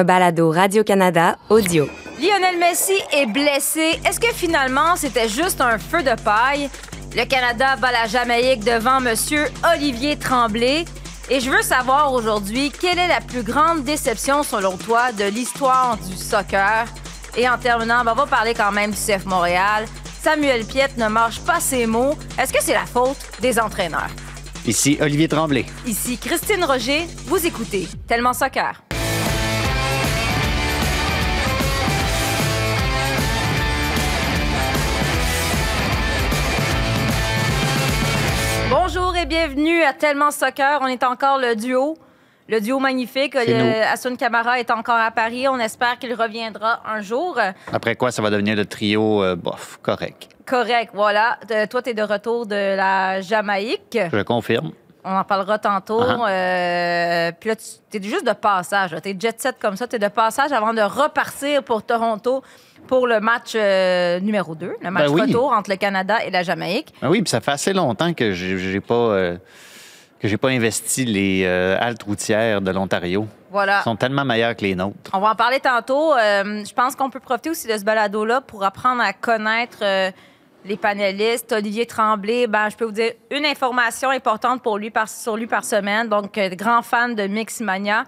[0.00, 1.86] un balado Radio-Canada audio.
[2.18, 4.00] Lionel Messi est blessé.
[4.06, 6.70] Est-ce que finalement c'était juste un feu de paille?
[7.14, 10.86] Le Canada bat la Jamaïque devant Monsieur Olivier Tremblay.
[11.28, 15.98] Et je veux savoir aujourd'hui quelle est la plus grande déception selon toi de l'histoire
[15.98, 16.86] du soccer?
[17.36, 19.84] Et en terminant, ben, on va parler quand même du CF Montréal.
[20.22, 22.14] Samuel Piette ne marche pas ses mots.
[22.38, 24.10] Est-ce que c'est la faute des entraîneurs?
[24.66, 25.66] Ici Olivier Tremblay.
[25.86, 27.06] Ici Christine Roger.
[27.26, 28.82] Vous écoutez Tellement Soccer.
[39.30, 40.80] Bienvenue à Tellement Soccer.
[40.82, 41.96] On est encore le duo.
[42.48, 43.34] Le duo magnifique.
[43.34, 45.46] Le- Asun Kamara est encore à Paris.
[45.46, 47.38] On espère qu'il reviendra un jour.
[47.72, 50.28] Après quoi, ça va devenir le trio, euh, bof, correct.
[50.44, 51.38] Correct, voilà.
[51.48, 53.96] De- toi, tu es de retour de la Jamaïque.
[54.12, 54.72] Je confirme.
[55.04, 56.02] On en parlera tantôt.
[56.02, 56.28] Ah.
[56.28, 58.96] Euh, puis là, tu es juste de passage.
[59.00, 59.86] Tu es jet set comme ça.
[59.86, 62.42] Tu es de passage avant de repartir pour Toronto
[62.86, 65.20] pour le match euh, numéro 2, le match Ben oui.
[65.22, 66.92] retour entre le Canada et la Jamaïque.
[67.02, 69.36] Ah oui, puis ça fait assez longtemps que j'ai pas, euh,
[70.20, 73.26] que j'ai pas investi les euh, haltes routières de l'Ontario.
[73.50, 73.80] Voilà.
[73.80, 75.10] Ils sont tellement meilleurs que les nôtres.
[75.12, 76.12] On va en parler tantôt.
[76.16, 79.84] Je pense qu'on peut profiter aussi de ce balado-là pour apprendre à connaître
[80.64, 81.52] les panélistes.
[81.52, 85.48] Olivier Tremblay, ben, je peux vous dire une information importante pour lui par, sur lui
[85.48, 86.08] par semaine.
[86.08, 88.04] Donc, grand fan de Mixmania.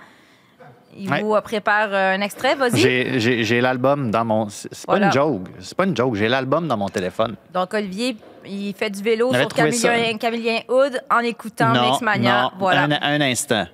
[0.96, 1.22] Il Ouais.
[1.22, 2.54] vous prépare euh, un extrait.
[2.54, 3.18] Vas-y.
[3.18, 4.48] J'ai- l'album dans mon.
[4.48, 5.06] C'est c'est pas Voilà.
[5.06, 5.48] une joke.
[5.60, 6.14] C'est pas une joke.
[6.16, 7.36] J'ai l'album dans mon téléphone.
[7.52, 9.48] Donc, Olivier, il fait du vélo sur.
[9.48, 12.42] Camillien, Camillien Hood en écoutant non, Mixmania.
[12.42, 12.50] non.
[12.58, 12.82] Voilà.
[12.84, 13.64] Un, un instant.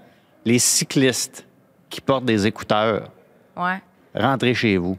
[0.45, 1.45] Les cyclistes
[1.91, 3.11] qui portent des écouteurs,
[3.57, 3.81] Ouais.
[4.15, 4.97] rentrez chez vous.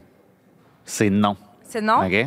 [0.84, 1.36] C'est non.
[1.62, 2.04] C'est non?
[2.04, 2.26] OK?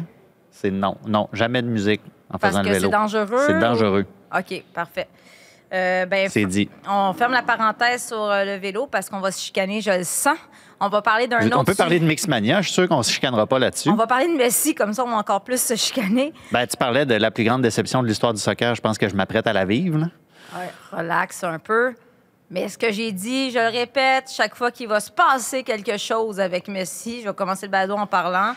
[0.49, 0.95] C'est non.
[1.05, 2.86] Non, jamais de musique en Parce faisant que le vélo.
[2.88, 3.44] c'est dangereux?
[3.45, 4.05] C'est dangereux.
[4.36, 5.08] OK, parfait.
[5.74, 6.70] Euh, ben, C'est dit.
[6.88, 10.04] On ferme la parenthèse sur euh, le vélo parce qu'on va se chicaner, je le
[10.04, 10.38] sens.
[10.80, 11.58] On va parler d'un autre.
[11.58, 12.62] On peut parler de Mixmania.
[12.62, 13.90] Je suis sûr qu'on ne se chicanera pas là-dessus.
[13.90, 16.34] On va parler de Messi, comme ça, on va encore plus se chicaner.
[16.52, 18.76] Ben, tu parlais de la plus grande déception de l'histoire du soccer.
[18.76, 19.98] Je pense que je m'apprête à la vivre.
[20.00, 20.08] là.
[20.56, 21.95] Ouais, relax un peu.
[22.52, 25.98] Mais ce que j'ai dit, je le répète, chaque fois qu'il va se passer quelque
[25.98, 28.54] chose avec Messi, je vais commencer le balado en parlant.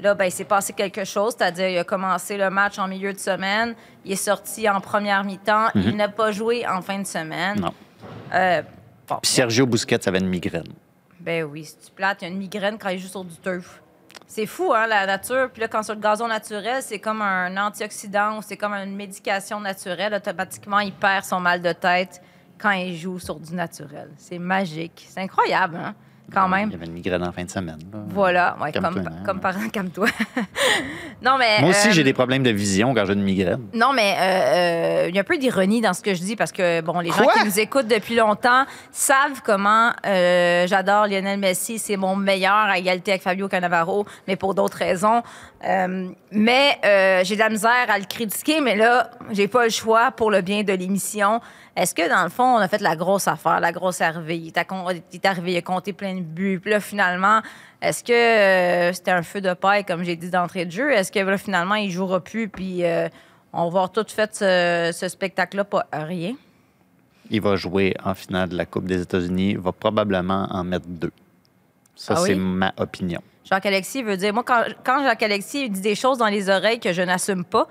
[0.00, 3.12] Là, ben, il s'est passé quelque chose, c'est-à-dire il a commencé le match en milieu
[3.12, 7.06] de semaine, il est sorti en première mi-temps, il n'a pas joué en fin de
[7.06, 7.56] semaine.
[7.56, 7.60] Mhm.
[7.62, 7.74] Non.
[8.34, 8.62] Euh,
[9.08, 10.68] bon, Puis Sergio Busquets avait une migraine.
[11.20, 13.36] Ben oui, si tu plates, il y a une migraine quand il joue sur du
[13.36, 13.82] turf.
[14.26, 15.48] C'est fou, hein, la nature.
[15.50, 18.94] Puis là, quand sur le gazon naturel, c'est comme un antioxydant ou c'est comme une
[18.94, 20.14] médication naturelle.
[20.14, 22.22] Automatiquement, il perd son mal de tête
[22.58, 24.10] quand il joue sur du naturel.
[24.16, 25.06] C'est magique.
[25.08, 25.94] C'est incroyable, hein,
[26.32, 26.68] quand même.
[26.70, 27.78] Il avait une migraine en fin de semaine.
[27.92, 27.98] là.
[28.08, 29.22] Voilà, ouais, Comme comme, toi, hein.
[29.24, 30.06] comme parent comme toi.
[31.22, 31.60] non, mais.
[31.60, 33.62] Moi aussi, euh, j'ai des problèmes de vision quand j'ai une migraine.
[33.74, 36.36] Non, mais euh, euh, il y a un peu d'ironie dans ce que je dis
[36.36, 41.38] parce que, bon, les gens qui nous écoutent depuis longtemps savent comment euh, j'adore Lionel
[41.38, 41.78] Messi.
[41.78, 45.22] C'est mon meilleur à égalité avec Fabio Cannavaro, mais pour d'autres raisons.
[45.64, 49.70] Euh, mais euh, j'ai de la misère à le critiquer, mais là, j'ai pas le
[49.70, 51.40] choix pour le bien de l'émission.
[51.78, 54.36] Est-ce que, dans le fond, on a fait la grosse affaire, la grosse arrivée?
[54.36, 56.58] Il est, arrivé, il a compté plein de buts.
[56.60, 57.40] Puis là, finalement,
[57.80, 60.90] est-ce que euh, c'était un feu de paille, comme j'ai dit d'entrée de jeu?
[60.90, 63.08] Est-ce que là, finalement, il jouera plus, puis euh,
[63.52, 66.34] on va avoir tout fait ce, ce spectacle-là, pas rien?
[67.30, 69.50] Il va jouer en finale de la Coupe des États-Unis.
[69.50, 71.12] Il va probablement en mettre deux.
[71.94, 73.20] Ça, Ah c'est ma opinion.
[73.44, 77.02] Jacques-Alexis veut dire, moi, quand, quand Jacques-Alexis dit des choses dans les oreilles que je
[77.02, 77.68] n'assume pas,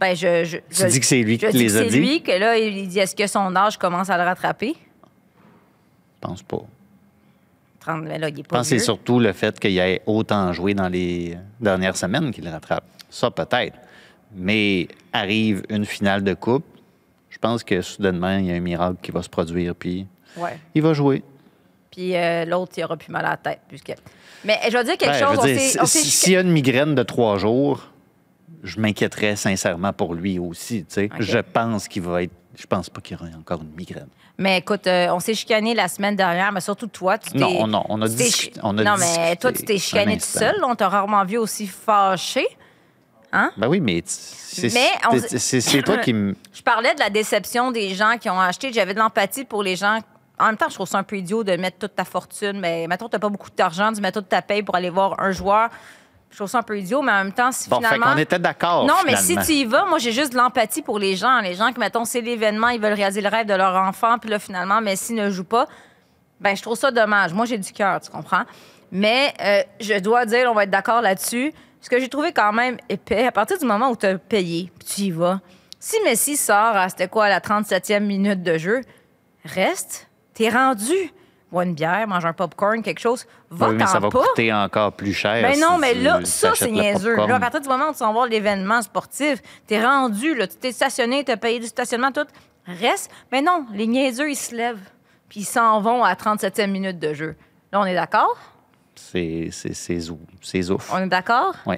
[0.00, 0.44] ben je...
[0.44, 2.32] je, Tu je- dis que c'est lui qui je les que a c'est lui, que
[2.32, 4.74] là, il dit, est-ce que son âge commence à le rattraper?
[4.76, 6.62] Je pense pas.
[7.80, 10.02] 30, mais là, il est Je pas pense que c'est surtout le fait qu'il ait
[10.06, 12.84] autant joué dans les dernières semaines qu'il rattrape.
[13.10, 13.76] Ça, peut-être.
[14.34, 16.64] Mais arrive une finale de Coupe,
[17.28, 20.58] je pense que soudainement, il y a un miracle qui va se produire, puis Ouais.
[20.74, 21.22] il va jouer.
[21.90, 23.60] Puis euh, l'autre, il aura plus mal à la tête.
[23.68, 23.92] Puisque...
[24.44, 25.44] Mais je vais dire quelque Ben, je chose.
[25.44, 27.90] s'est- si- S'il y a une migraine de trois jours,
[28.62, 30.84] je m'inquiéterais sincèrement pour lui aussi.
[31.18, 32.32] Je pense qu'il va être.
[32.54, 34.08] Je pense pas qu'il y aura encore une migraine.
[34.36, 37.38] Mais écoute, euh, on s'est chicané la semaine dernière, mais surtout toi, tu t'es...
[37.38, 40.56] Non, non, on a discuté- non, mais toi, tu t'es chicané tout seul.
[40.62, 42.46] On t'a rarement vu aussi fâché.
[43.56, 46.34] Ben oui, mais c'est toi qui me.
[46.52, 48.70] Je parlais de la déception des gens qui ont acheté.
[48.72, 49.98] J'avais de l'empathie pour les gens.
[50.38, 52.58] En même temps, je trouve ça un peu idiot de mettre toute ta fortune.
[52.60, 55.18] Mais mettons, tu n'as pas beaucoup d'argent, tu mets toute ta paye pour aller voir
[55.20, 55.70] un joueur.
[56.32, 58.14] Je trouve ça un peu idiot, mais en même temps, si Bon, fait finalement.
[58.14, 58.86] qu'on était d'accord.
[58.86, 61.40] Non, mais si tu y vas, moi, j'ai juste de l'empathie pour les gens.
[61.40, 64.30] Les gens qui, mettons, c'est l'événement, ils veulent réaliser le rêve de leur enfant, puis
[64.30, 65.66] là, finalement, Messi ne joue pas.
[66.40, 67.34] Ben, je trouve ça dommage.
[67.34, 68.44] Moi, j'ai du cœur, tu comprends?
[68.90, 71.52] Mais euh, je dois dire, on va être d'accord là-dessus.
[71.82, 74.72] Ce que j'ai trouvé quand même épais, à partir du moment où tu as payé,
[74.78, 75.40] puis tu y vas,
[75.78, 78.80] si Messi sort à, c'était quoi, la 37e minute de jeu,
[79.44, 81.12] reste, t'es rendu.
[81.52, 84.18] Bois une bière, mange un popcorn, quelque chose, va Oui, mais ça va pas.
[84.20, 85.42] coûter encore plus cher.
[85.42, 87.14] Ben non, si mais tu- là, tu ça, c'est niaiseux.
[87.16, 90.56] Là, à partir du moment où tu vas voir l'événement sportif, t'es rendu, là, tu
[90.56, 92.26] t'es stationné, t'as payé du stationnement, tout.
[92.66, 93.10] Reste.
[93.30, 94.88] Mais non, les niaiseux, ils se lèvent,
[95.28, 97.36] puis ils s'en vont à 37e minute de jeu.
[97.72, 98.36] Là, on est d'accord?
[98.94, 99.50] C'est
[100.70, 100.90] ouf.
[100.92, 101.54] On est d'accord?
[101.66, 101.76] Oui.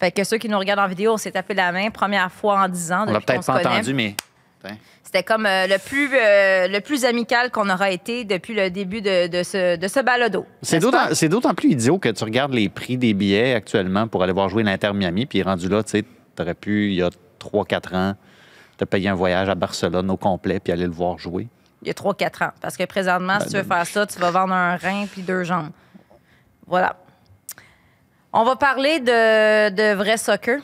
[0.00, 2.60] Fait que ceux qui nous regardent en vidéo, on s'est tapé la main, première fois
[2.60, 3.04] en 10 ans.
[3.06, 4.16] On l'a peut-être pas entendu, mais.
[5.02, 9.00] C'était comme euh, le, plus, euh, le plus amical qu'on aura été depuis le début
[9.00, 10.46] de, de ce, de ce balado.
[10.62, 10.80] C'est
[11.28, 14.62] d'autant plus idiot que tu regardes les prix des billets actuellement pour aller voir jouer
[14.62, 18.14] l'Inter Miami, puis rendu là, tu sais, t'aurais pu, il y a 3-4 ans,
[18.76, 21.48] te payer un voyage à Barcelone au complet, puis aller le voir jouer.
[21.82, 22.52] Il y a 3-4 ans.
[22.60, 25.22] Parce que présentement, si Ben, tu veux faire ça, tu vas vendre un rein puis
[25.22, 25.70] deux jambes.
[26.66, 26.96] Voilà.
[28.32, 30.60] On va parler de, de vrai soccer.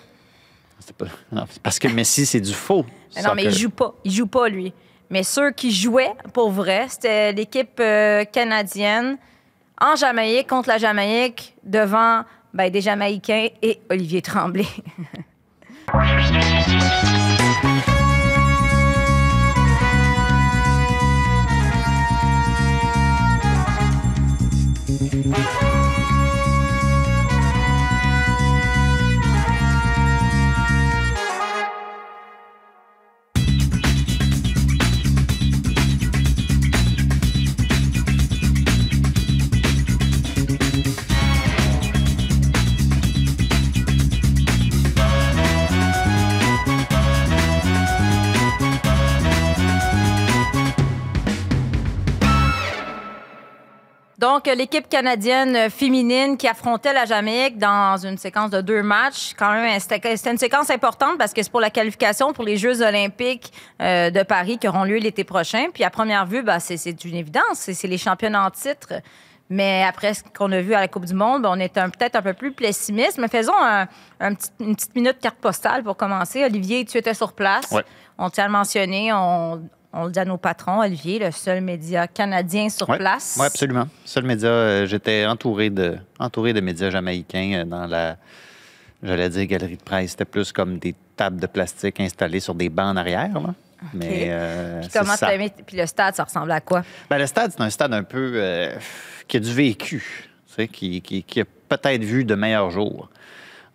[0.97, 2.85] Pas- non, parce que Messi, c'est du faux.
[3.17, 3.61] Mais non, mais il soccer.
[3.63, 3.95] joue pas.
[4.05, 4.73] Il joue pas, lui.
[5.11, 9.19] Mais ceux qui jouaient, pour vrai, c'était l'équipe euh, canadienne
[9.81, 12.23] en Jamaïque contre la Jamaïque devant
[12.55, 14.67] ben, des Jamaïcains et Olivier Tremblay.
[54.21, 59.51] Donc, l'équipe canadienne féminine qui affrontait la Jamaïque dans une séquence de deux matchs, quand
[59.51, 63.51] même, c'était une séquence importante parce que c'est pour la qualification pour les Jeux olympiques
[63.81, 65.69] euh, de Paris qui auront lieu l'été prochain.
[65.73, 68.93] Puis, à première vue, ben, c'est- une évidence, c'est les championnats en titre.
[69.49, 72.17] Mais après ce qu'on a vu à la Coupe du Monde, ben, on est peut-être
[72.17, 73.17] un peu plus pessimiste.
[73.17, 73.89] Mais faisons un-
[74.21, 76.45] un petit- une petite minute carte postale pour commencer.
[76.45, 77.71] Olivier, tu étais sur place.
[77.73, 77.85] Ouais.
[78.19, 79.15] On tient à le mentionner.
[79.15, 80.81] On, on le dit à nos patrons.
[80.81, 82.99] Olivier, le seul média canadien sur Ouais.
[82.99, 83.37] place.
[83.39, 83.87] Oui, absolument.
[84.05, 88.17] Seul média, euh, j'étais entouré de, entouré de médias jamaïcains euh, dans la,
[89.03, 90.13] j'allais dire galerie de presse.
[90.13, 93.31] C'était plus comme des tables de plastique installées sur des bancs en arrière.
[93.35, 93.55] Là.
[93.95, 95.35] Mais euh, Puis c'est comment ça.
[95.35, 96.83] aimé- Puis le stade, ça ressemble à quoi?
[97.09, 98.75] Ben, le stade, c'est un stade un peu euh,
[99.27, 103.09] qui a du vécu, tu sais, qui, qui- qui a peut-être vu de meilleurs jours.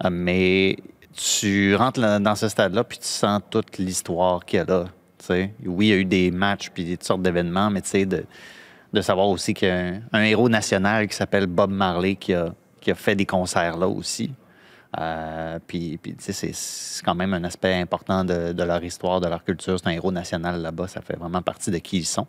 [0.03, 0.77] Euh, mais
[1.15, 4.85] tu rentres dans ce stade-là, puis tu sens toute l'histoire qu'il y a là.
[5.29, 8.25] Oui, il y a eu des matchs, puis toutes sortes d'événements, mais de,
[8.93, 12.53] de savoir aussi qu'il y a un, héros national qui s'appelle Bob Marley qui a,
[12.81, 14.31] qui a fait des concerts là aussi.
[14.97, 16.53] Euh, puis, c'est
[17.03, 19.77] quand même un aspect important de, de leur histoire, de leur culture.
[19.77, 20.87] C'est un héros national là-bas.
[20.87, 22.27] Ça fait vraiment partie de qui ils sont.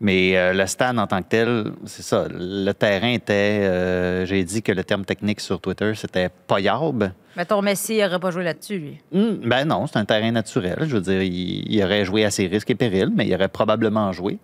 [0.00, 2.26] Mais euh, le stade en tant que tel, c'est ça.
[2.30, 7.10] Le terrain était, euh, j'ai dit que le terme technique sur Twitter, c'était paillarbe.
[7.36, 8.98] Mettons, Messi n'aurait pas joué là-dessus, lui.
[9.12, 10.78] Hmm, ben non, c'est un terrain naturel.
[10.80, 13.48] Je veux dire, il, il aurait joué à ses risques et périls, mais il aurait
[13.48, 14.38] probablement joué.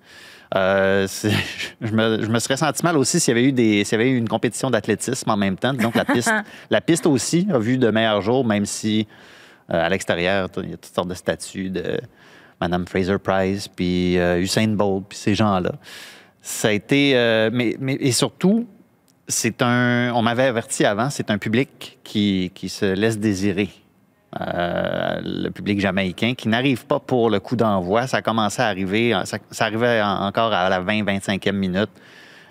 [0.57, 1.07] Euh,
[1.81, 4.01] je, me, je me serais senti mal aussi s'il y avait eu des, s'il y
[4.01, 5.75] avait eu une compétition d'athlétisme en même temps.
[5.75, 6.33] Donc la piste,
[6.71, 9.07] la piste aussi a vu de meilleurs jours, même si
[9.69, 12.01] à l'extérieur, il y a toutes sortes de statues de
[12.61, 15.73] Madame Fraser Price, puis euh, Usain Bolt, puis ces gens-là.
[16.43, 18.67] Ça a été, euh, mais, et surtout,
[19.29, 23.71] c'est un, on m'avait averti avant, c'est un public qui, se laisse désirer.
[24.41, 28.07] Euh, le public jamaïcain qui n'arrive pas pour le coup d'envoi.
[28.07, 31.91] Ça a commencé à arriver, ça, arrivait en- encore à la 20-25e minute.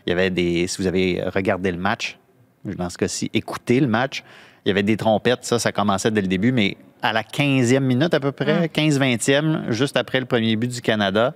[0.06, 2.18] Il y avait des, si vous avez regardé le match,
[2.66, 4.24] dans ce cas-ci, écouté le match,
[4.66, 7.80] il y avait des trompettes, ça, ça commençait dès le début, mais à la 15e
[7.80, 11.34] minute à peu près, 15-20e, juste après le premier but du Canada,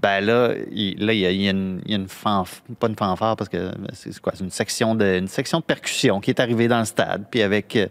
[0.00, 2.06] ben là, il, là, il y a, il y a une, il y a une
[2.06, 5.58] fanf- pas une fanfare parce que c'est c'est quoi, c'est une section de, une section
[5.58, 7.86] de percussion qui est arrivée dans le stade, puis avec, euh,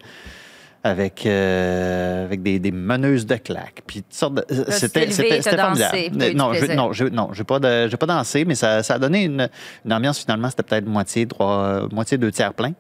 [0.84, 5.42] avec, euh, avec des, des meneuses de claques, puis toutes sortes de, T'as c'était, c'était,
[5.58, 5.98] formidable.
[6.34, 9.00] non, je, non, je, non, j'ai pas, de, j'ai pas dansé, mais ça, ça a
[9.00, 9.50] donné une,
[9.86, 12.72] une ambiance finalement, c'était peut-être moitié, trois, moitié deux tiers plein.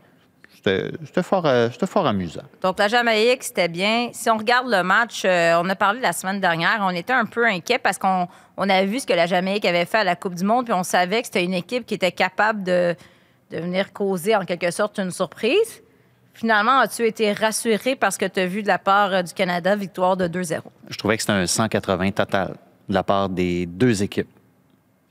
[1.05, 2.41] C'était, fort, euh, c'était fort amusant.
[2.61, 4.09] Donc, la Jamaïque, c'était bien.
[4.13, 7.25] Si on regarde le match, euh, on a parlé la semaine dernière, on était un
[7.25, 10.15] peu inquiet parce qu'on on a vu ce que la Jamaïque avait fait à la
[10.15, 12.95] Coupe du Monde, puis on savait que c'était une équipe qui était capable de,
[13.51, 15.81] de venir causer en quelque sorte une surprise.
[16.33, 19.75] Finalement, as-tu été rassuré parce que tu as vu de la part euh, du Canada
[19.75, 20.59] victoire de 2-0?
[20.89, 22.55] Je trouvais que c'était un 180 total
[22.87, 24.29] de la part des deux équipes.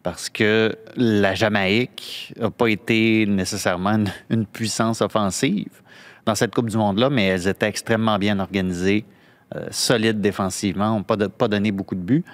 [0.06, 5.82] Parce que la Jamaïque n'a pas été nécessairement une, une puissance offensive
[6.24, 9.04] dans cette Coupe du Monde-là, mais elles étaient extrêmement bien organisées,
[9.56, 12.24] euh, solides défensivement, n'ont pas, de- pas donné beaucoup de buts,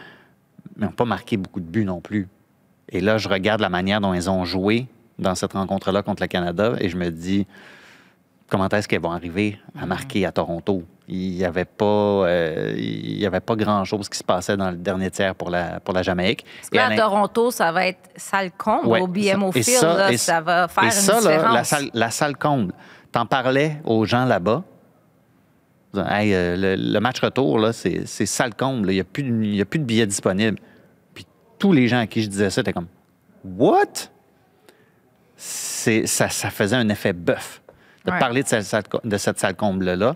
[0.77, 2.29] mais n'ont pas marqué beaucoup de buts non plus.
[2.91, 4.87] Et là, je regarde la manière dont ils ont joué
[5.19, 7.47] dans cette rencontre-là contre le Canada et je me dis,
[8.51, 10.85] comment est-ce qu'elles vont arriver à marquer à Toronto?
[11.09, 14.77] Il n'y avait pas, euh, il y avait pas grand-chose qui se passait dans le
[14.77, 16.45] dernier tiers pour la, pour la Jamaïque.
[16.71, 18.87] Que là, à Toronto, ça va être salle comble.
[18.87, 21.21] Ouais, au BMO et Field, ça- là, et- ça va faire et une ça, là,
[21.21, 21.55] différence.
[21.55, 22.73] la, salle, la salle comble.
[23.11, 24.63] T'en parlais aux gens là-bas.
[25.95, 28.91] Hey, euh, le, le match retour, là, c'est c'est salle comble.
[28.93, 30.59] Il n'y a, plus de- il y a plus de billets disponibles.
[31.13, 31.27] Puis
[31.59, 32.87] tous les gens à qui je disais ça étaient comme
[33.45, 34.09] What?
[35.37, 37.61] C'est- Ça, ça faisait un effet bœuf
[38.05, 38.19] de Ouais.
[38.19, 40.15] parler de cette, salle- de cette salle comble-là.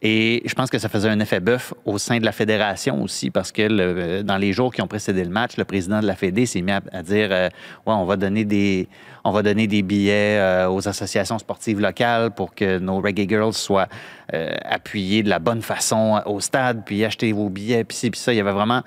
[0.00, 3.30] Et je pense que ça faisait un effet bœuf au sein de la fédération aussi,
[3.30, 6.46] parce que dans les jours qui ont précédé le match, le président de la Fédé
[6.46, 7.48] s'est mis à, dire euh,
[7.84, 8.88] Ouais, on va donner des,
[9.24, 13.54] on va donner des billets euh, aux associations sportives locales pour que nos Reggae Girls
[13.54, 13.88] soient
[14.34, 18.20] euh, appuyées de la bonne façon au stade, puis achetez vos billets, puis ci, puis
[18.20, 18.32] ça.
[18.32, 18.82] Il y avait vraiment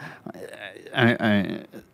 [0.96, 1.44] un-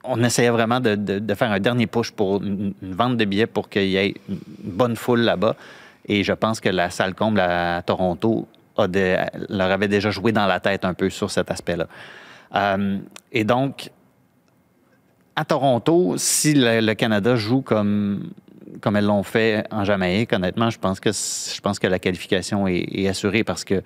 [0.04, 3.68] on essayait vraiment de faire un dernier push pour une, une vente de billets pour
[3.68, 5.56] qu'il y ait une bonne foule là-bas.
[6.08, 8.48] Et je pense que la salle comble à Toronto
[8.78, 9.18] a de-
[9.50, 11.88] leur avait déjà joué dans la tête un peu sur cet aspect-là.
[12.56, 12.98] Euh,
[13.32, 13.90] et donc,
[15.36, 18.32] à Toronto, si le, le Canada joue comme,
[18.82, 22.68] comme elles l'ont fait en Jamaïque, honnêtement, je pense que, je pense que la qualification
[22.68, 23.82] est, est assurée parce que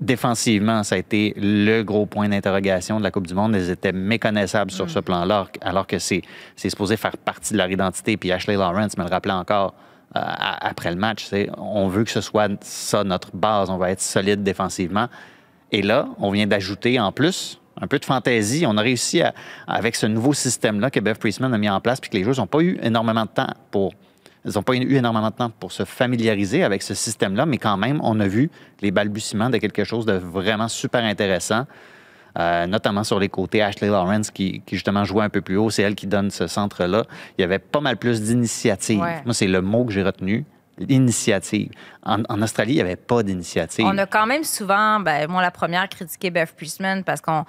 [0.00, 3.54] défensivement, ça a été le gros point d'interrogation de la Coupe du Monde.
[3.54, 6.22] Elles étaient méconnaissables sur ce plan-là, alors que c'est
[6.56, 8.16] supposé faire partie de leur identité.
[8.16, 9.74] Puis Ashley Lawrence me le rappelait encore
[10.14, 11.28] après le match.
[11.58, 13.70] On veut que ce soit ça notre base.
[13.70, 15.08] On va être solide défensivement.
[15.70, 18.64] Et là, on vient d'ajouter en plus un peu de fantaisie.
[18.66, 19.22] On a réussi
[19.66, 22.38] avec ce nouveau système-là que Bev Priestman a mis en place, puis que les joueurs
[22.38, 23.92] n'ont pas eu énormément de temps pour.
[24.44, 27.76] Ils n'ont pas eu énormément de temps pour se familiariser avec ce système-là, mais quand
[27.76, 28.50] même, on a vu
[28.80, 31.66] les balbutiements de quelque chose de vraiment super intéressant,
[32.38, 33.62] euh, notamment sur les côtés.
[33.62, 36.46] Ashley Lawrence, qui, qui justement jouait un peu plus haut, c'est elle qui donne ce
[36.46, 37.04] centre-là.
[37.38, 39.00] Il y avait pas mal plus d'initiative.
[39.00, 39.22] Ouais.
[39.24, 40.44] Moi, c'est le mot que j'ai retenu.
[40.78, 41.70] L'initiative.
[42.04, 43.84] En, en Australie, il n'y avait pas d'initiative.
[43.86, 47.44] On a quand même souvent, ben, moi, la première, critiqué Beth Priestman parce qu'on.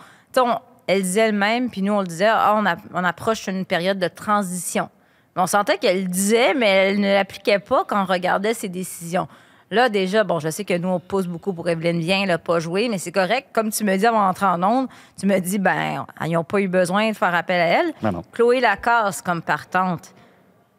[0.85, 3.99] Elle disait elle-même, puis nous, on le disait, ah, on, a- on approche une période
[3.99, 4.89] de transition.
[5.37, 9.27] On sentait qu'elle le disait, mais elle ne l'appliquait pas quand on regardait ses décisions.
[9.73, 12.59] Là, déjà, bon, je sais que nous, on pousse beaucoup pour Evelyne Vien, là, pas
[12.59, 13.47] jouer, mais c'est correct.
[13.53, 14.87] Comme tu me dis avant d'entrer en onde,
[15.19, 17.93] tu me dis, ben, ils n'ont pas eu besoin de faire appel à elle.
[18.03, 18.21] Non, non.
[18.31, 20.13] Chloé Lacasse comme partante.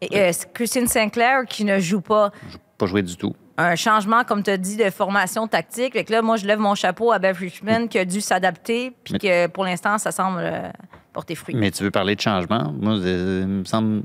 [0.01, 2.31] Et, euh, Christine Sinclair qui ne joue pas
[2.79, 3.35] pas joué du tout.
[3.59, 5.95] un changement, comme tu as dit, de formation tactique.
[5.95, 8.93] Fait que là, moi, je lève mon chapeau à Bev Richmond qui a dû s'adapter,
[9.03, 10.71] puis que pour l'instant, ça semble euh,
[11.13, 11.57] porter fruit.
[11.57, 12.73] Mais tu veux parler de changement?
[12.81, 14.05] Moi, il me semble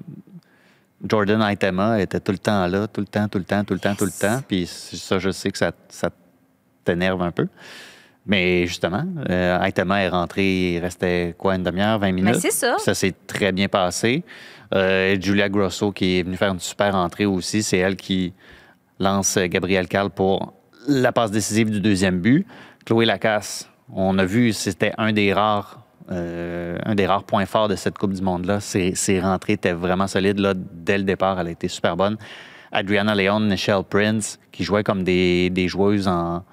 [1.07, 3.79] Jordan Aitema était tout le temps là, tout le temps, tout le temps, tout le
[3.79, 4.41] temps, tout le temps.
[4.47, 6.09] Puis ça, je sais que ça, ça
[6.83, 7.47] t'énerve un peu.
[8.25, 12.35] Mais justement, euh, Aitema est rentré, il restait quoi, une demi-heure, 20 minutes?
[12.35, 12.75] c'est ça.
[12.77, 14.23] Ça s'est très bien passé.
[14.75, 18.33] Euh, Julia Grosso, qui est venue faire une super entrée aussi, c'est elle qui
[18.99, 20.53] lance Gabriel Carl pour
[20.87, 22.45] la passe décisive du deuxième but.
[22.85, 25.83] Chloé Lacasse, on a vu, c'était un des rares.
[26.11, 30.07] Euh, un des rares points forts de cette Coupe du Monde-là, ses, rentrées étaient vraiment
[30.07, 30.39] solides.
[30.39, 32.17] Là, dès le départ, elle a été super bonne.
[32.71, 36.43] Adriana Leon, Nichelle Prince, qui jouaient comme des, des joueuses en.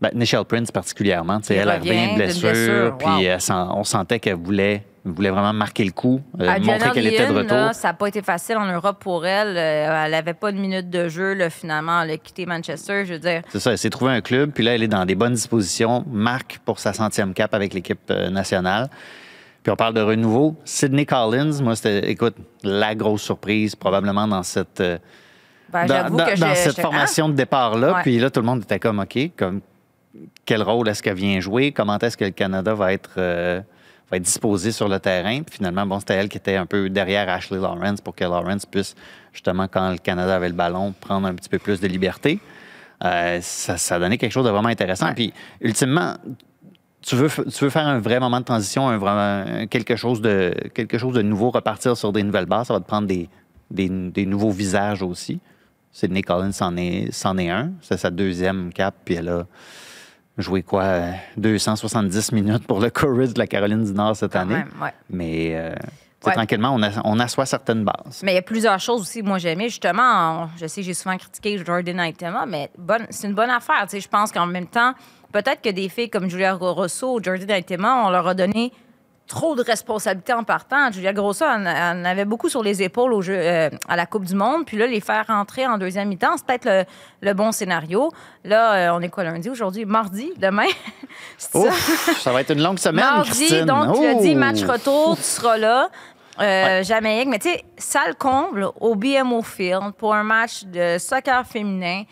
[0.00, 4.84] Ben, Nichelle Prince particulièrement, elle revient de d'une blessure, puis elle on sentait qu'elle voulait,
[5.12, 7.56] voulait vraiment marquer le coup, euh, montrer qu'elle était de retour.
[7.56, 9.56] là, ça n'a pas été facile en Europe pour elle.
[9.56, 11.34] Euh, elle n'avait pas de minute de jeu.
[11.34, 13.04] Là, finalement, elle a quitté Manchester.
[13.06, 15.04] Je veux dire, C'est ça, elle s'est trouvée un club, puis là, elle est dans
[15.04, 18.88] des bonnes dispositions, marque pour sa centième cap avec l'équipe euh, nationale.
[19.62, 20.56] Puis on parle de renouveau.
[20.64, 24.98] Sydney Collins, moi, c'était, écoute, la grosse surprise, probablement dans cette, euh,
[25.72, 27.94] ben, dans, j'avoue dans- que dans je- cette formation de départ-là.
[27.94, 28.02] Ouais.
[28.02, 29.60] Puis là, tout le monde était comme, OK, comme,
[30.44, 31.72] quel rôle est-ce qu'elle vient jouer?
[31.72, 33.10] Comment est-ce que le Canada va être,
[34.10, 35.42] va être disposé sur le terrain?
[35.42, 38.66] Puis finalement, bon, c'était elle qui était un peu derrière Ashley Lawrence pour que Lawrence
[38.66, 38.94] puisse,
[39.32, 42.40] justement, quand le Canada avait le ballon, prendre un petit peu plus de liberté.
[43.04, 45.08] Euh, ça, ça donnait quelque chose de vraiment intéressant.
[45.08, 45.14] Ouais.
[45.14, 46.14] Puis, ultimement,
[47.02, 50.54] tu veux, tu veux faire un vrai moment de transition, un vraiment, quelque, chose de,
[50.74, 53.28] quelque chose de nouveau, repartir sur des nouvelles bases, ça va te prendre des,
[53.70, 55.40] des, des nouveaux visages aussi.
[55.92, 57.72] Sydney Collins c'en est, est un.
[57.80, 59.46] C'est sa deuxième cap, puis elle a
[60.38, 64.40] joué quoi, euh, 270 minutes pour le Courage de la Caroline du Nord cette Quand
[64.40, 64.54] année.
[64.56, 64.92] même, ouais.
[65.10, 65.74] Mais euh,
[66.24, 66.32] Ouais.
[66.32, 68.20] tranquillement, on, a- on assoit certaines bases.
[68.24, 69.22] Mais il y a plusieurs choses aussi.
[69.22, 73.28] Moi, j'ai aimé, justement, je sais que j'ai souvent critiqué Jordan Aitema, mais bonne, c'est
[73.28, 73.86] une bonne affaire.
[73.92, 74.92] Je pense qu'en même temps,
[75.30, 78.72] peut-être que des filles comme Julia Grosso ou Jordan Aitema, on leur a donné
[79.26, 80.90] trop de responsabilités en partant.
[80.92, 84.24] Julia Grosso en, en avait beaucoup sur les épaules au jeu, euh, à la Coupe
[84.24, 84.64] du Monde.
[84.66, 86.84] Puis là, les faire rentrer en deuxième mi-temps, c'est peut-être le,
[87.22, 88.12] le bon scénario.
[88.44, 89.84] Là, euh, on est quoi lundi aujourd'hui?
[89.84, 90.68] Mardi, demain?
[91.38, 91.58] Ça?
[92.18, 93.64] Ça va être une longue semaine, Mardi, Christine.
[93.64, 95.88] donc tu as dit match retour, tu seras là.
[96.40, 97.28] euh, Jamaïque.
[97.28, 102.02] Mais tu sais, ça le comble au BMO Field pour un match de soccer féminin.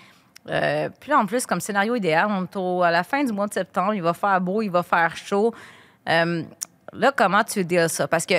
[0.51, 3.33] Euh, puis là, en plus, comme scénario idéal, on est au- à la fin du
[3.33, 5.55] mois de septembre, il va faire beau, il va faire chaud.
[6.09, 6.43] Euh,
[6.95, 8.09] là, comment tu dis ça?
[8.09, 8.35] Parce que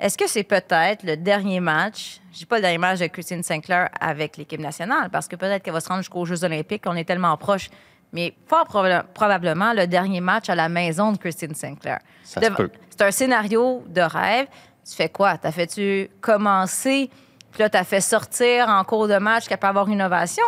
[0.00, 3.42] est-ce que c'est peut-être le dernier match, je dis pas le dernier match de Christine
[3.42, 6.94] Sinclair avec l'équipe nationale, parce que peut-être qu'elle va se rendre jusqu'aux Jeux olympiques, on
[6.94, 7.68] est tellement proche,
[8.12, 11.98] mais fort proba- probablement le dernier match à la maison de Christine Sinclair.
[12.90, 14.46] C'est un scénario de rêve.
[14.88, 15.36] Tu fais quoi?
[15.36, 17.10] T'as fait-tu commencer,
[17.50, 20.44] puis là, t'as fait sortir en cours de match qu'elle peut avoir une ovation?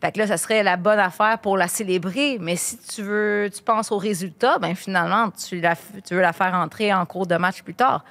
[0.00, 2.38] Fait que là, ça serait la bonne affaire pour la célébrer.
[2.40, 6.20] Mais si tu veux, tu penses au résultat, ben finalement, tu, la f- tu veux
[6.20, 8.04] la faire entrer en cours de match plus tard.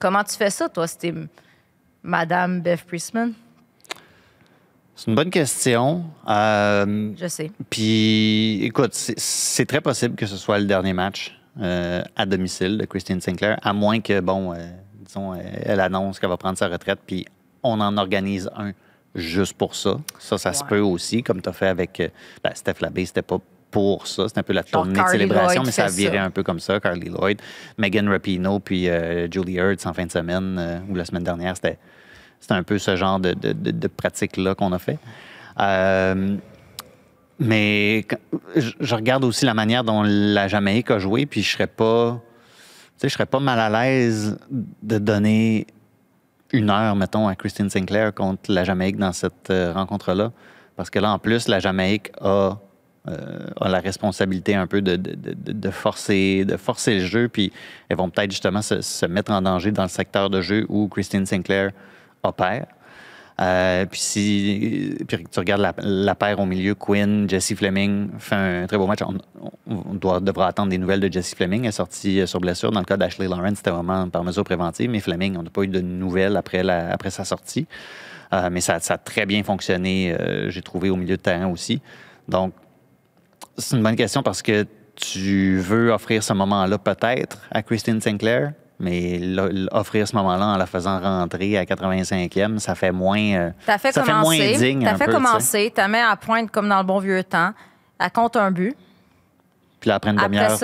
[0.00, 1.14] Comment tu fais ça, toi, c'était
[2.02, 3.32] Madame Beth Priestman?
[4.96, 6.04] C'est une bonne question.
[6.28, 7.52] Euh, Je sais.
[7.70, 12.84] Puis, écoute, c'est- très possible que ce soit le dernier match euh, à domicile de
[12.84, 14.56] Christine Sinclair, à moins que, bon, euh,
[14.94, 17.26] disons, elle annonce qu'elle va prendre sa retraite, puis
[17.62, 18.72] on en organise un
[19.14, 19.96] juste pour ça.
[20.18, 22.08] Ça, ça se peut aussi, comme tu as fait avec euh,
[22.42, 23.38] ben, Steph Labé, c'était pas
[23.70, 26.22] pour ça, c'était un peu la Genre tournée de célébration, Lloyd mais ça ça.
[26.24, 26.80] un peu comme ça.
[26.80, 27.40] Carly Lloyd,
[27.76, 31.54] Megan Rapinoe, puis euh, Julie Hurts en fin de semaine, euh, ou la semaine dernière,
[31.56, 31.78] c'était
[32.40, 34.98] c'était un peu ce genre de, de- de- de pratique-là qu'on a fait.
[35.60, 36.36] Euh,
[37.40, 38.06] mais
[38.56, 42.20] je, je regarde aussi la manière dont la Jamaïque a joué, puis je serais pas,
[42.20, 45.66] tu sais, je serais pas mal à l'aise de donner
[46.52, 50.32] une heure, mettons, à Christine Sinclair contre la Jamaïque dans cette euh, rencontre-là,
[50.76, 52.58] parce que là, en plus, la Jamaïque a,
[53.08, 57.28] euh, a la responsabilité un peu de, de- de- de forcer, de forcer le jeu,
[57.28, 57.52] puis
[57.88, 60.88] elles vont peut-être justement se, se mettre en danger dans le secteur de jeu où
[60.88, 61.70] Christine Sinclair
[62.22, 62.66] opère.
[63.40, 68.66] Euh, puis si puis tu regardes la, paire au milieu, Quinn, Jesse Fleming fait un
[68.66, 69.00] très beau match.
[69.66, 71.62] On, doit, devra attendre des nouvelles de Jesse Fleming.
[71.62, 72.72] Elle est sortie euh, sur blessure.
[72.72, 74.90] Dans le cas d'Ashley Lawrence, c'était vraiment par mesure préventive.
[74.90, 77.66] Mais Fleming, on n'a pas eu de nouvelles après, la, après sa sortie.
[78.32, 80.16] Euh, mais ça, a très bien fonctionné,
[80.48, 81.80] j'ai trouvé, au milieu de terrain aussi.
[82.26, 82.52] Donc,
[83.56, 88.52] c'est une bonne question parce que tu veux offrir ce moment-là peut-être à Christine Sinclair,
[88.80, 89.20] mais
[89.72, 93.92] offrir ce moment-là en la faisant rentrer à 85e, ça fait moins, euh, T'as fait
[93.92, 94.56] ça fait moins commencer.
[94.56, 95.72] digne T'as fait peu, commencer.
[95.74, 97.52] T'as mis à pointe comme dans le bon vieux temps.
[97.98, 98.76] Elle compte un but.
[99.80, 100.58] Puis là, après une demi-heure,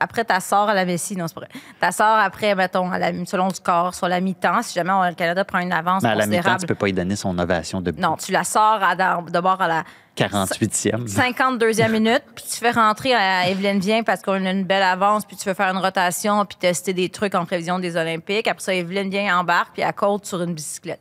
[0.00, 1.14] après, ta sort à la Messi.
[1.14, 1.50] Non, c'est pas vrai.
[1.78, 5.02] Ta sort après, mettons, à la, selon du corps, sur la mi-temps, si jamais on-
[5.06, 7.38] le Canada prend une avance mais à la mi-temps, tu peux pas y donner son
[7.38, 8.80] ovation de Non, tu la sors
[9.28, 9.84] d'abord à la
[10.28, 11.06] 48e.
[11.08, 15.24] 52e minute, puis tu fais rentrer à Evelyne Vient parce qu'on a une belle avance,
[15.24, 18.46] puis tu veux faire une rotation, puis tester des trucs en prévision des Olympiques.
[18.46, 21.00] Après ça, Evelyne Vient embarque, puis elle côte sur une bicyclette.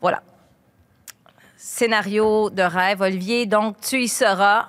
[0.00, 0.22] Voilà.
[1.56, 3.00] Scénario de rêve.
[3.00, 4.66] Olivier, donc tu y seras,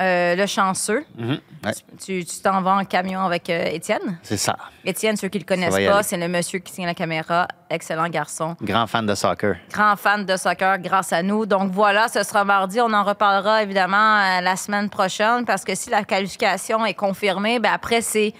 [0.00, 1.04] euh, le chanceux.
[1.16, 1.38] Mhm.
[1.64, 1.72] Ouais,
[2.04, 4.18] Tu t'en vas en camion avec euh, Étienne.
[4.24, 4.56] c'est ça.
[4.84, 7.46] Étienne, ceux qui le connaissent pas, c'est le monsieur qui tient la caméra.
[7.70, 8.56] Excellent garçon.
[8.60, 9.54] Grand fan de soccer.
[9.70, 11.46] Grand fan de soccer grâce à nous.
[11.46, 12.80] Donc voilà, ce sera mardi.
[12.80, 17.60] On en reparlera évidemment euh, la semaine prochaine parce que si la qualification est confirmée,
[17.60, 18.32] ben après c'est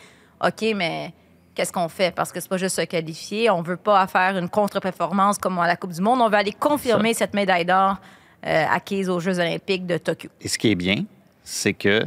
[0.44, 1.14] OK, mais
[1.54, 2.12] qu'est-ce qu'on fait?
[2.12, 3.48] Parce que c'est pas juste se qualifier.
[3.50, 6.20] On veut pas faire une contre-performance comme à la Coupe du Monde.
[6.20, 7.98] On veut aller confirmer cette médaille d'or
[8.42, 10.28] acquise aux Jeux olympiques de Tokyo.
[10.42, 11.04] Et ce qui est bien,
[11.44, 12.00] c'est que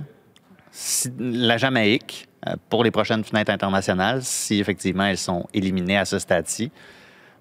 [0.72, 6.06] si la Jamaïque, euh, pour les prochaines fenêtres internationales, si effectivement elles sont éliminées à
[6.06, 6.72] ce stade-ci,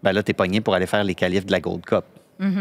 [0.02, 2.04] ben là, tu es pogné pour aller faire les qualifs de la Gold Cup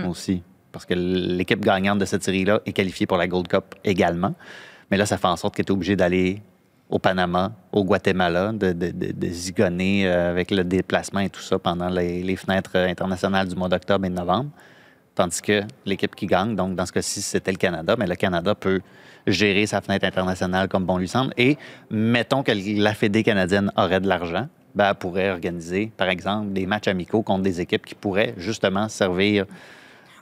[0.07, 0.41] aussi.
[0.71, 4.33] Parce que l'équipe gagnante de cette série-là est qualifiée pour la Gold Cup également.
[4.89, 6.41] Mais là, ça fait en sorte que tu es obligé d'aller
[6.89, 11.41] au Panama, au Guatemala, de, de, de- de zigonner euh, avec le déplacement et tout
[11.41, 14.49] ça pendant les, les fenêtres internationales du mois d'octobre et de novembre.
[15.15, 18.53] Tandis que l'équipe qui gagne, donc dans ce cas-ci, c'était le Canada, mais le Canada
[18.53, 18.81] peut
[19.27, 21.33] gérer sa fenêtre internationale comme bon lui semble.
[21.37, 21.57] Et
[21.89, 26.65] mettons que la Fédé canadienne aurait de l'argent, ben, elle pourrait organiser, par exemple, des
[26.65, 29.45] matchs amicaux contre des équipes qui pourraient justement servir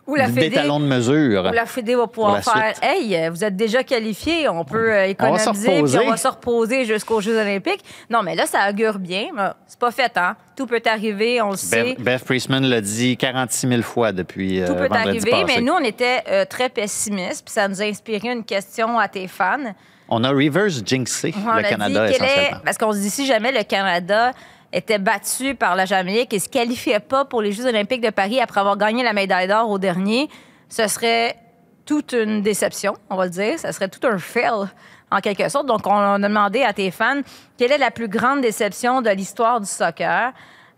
[0.05, 1.45] Ou la Fédé, d'étalon de mesure.
[1.49, 2.83] ou la Fédé va pouvoir faire suite.
[2.83, 5.99] Hey, vous êtes déjà qualifié, on peut euh, On économiser, puis reposer.
[5.99, 7.83] on va se reposer jusqu'aux Jeux olympiques.
[8.09, 9.27] Non, mais là, ça augure bien.
[9.65, 10.35] C'est pas fait, hein?
[10.57, 11.95] Tout peut arriver, on le sait.
[11.95, 15.43] Beth, Beth Priestman l'a dit 46 000 fois depuis euh, Tout peut arriver, passé.
[15.47, 19.07] mais nous, on était euh, très pessimistes, puis ça nous a inspiré une question à
[19.07, 19.73] tes fans.
[20.09, 22.51] On a reverse jinxé On le a Canada dit est-.
[22.65, 24.31] Parce qu'on se dit, si jamais le Canada
[24.73, 28.41] était battu par la Jamaïque et se qualifiait pas pour les Jeux olympiques de Paris
[28.41, 30.29] après avoir gagné la médaille d'or au dernier,
[30.67, 31.37] ce serait
[31.85, 33.59] toute une déception, on va le dire.
[33.59, 34.67] Ça serait tout un fail,
[35.11, 35.67] en quelque sorte.
[35.67, 37.21] Donc, on a demandé à tes fans
[37.57, 40.33] quelle est la plus grande déception de l'histoire du soccer?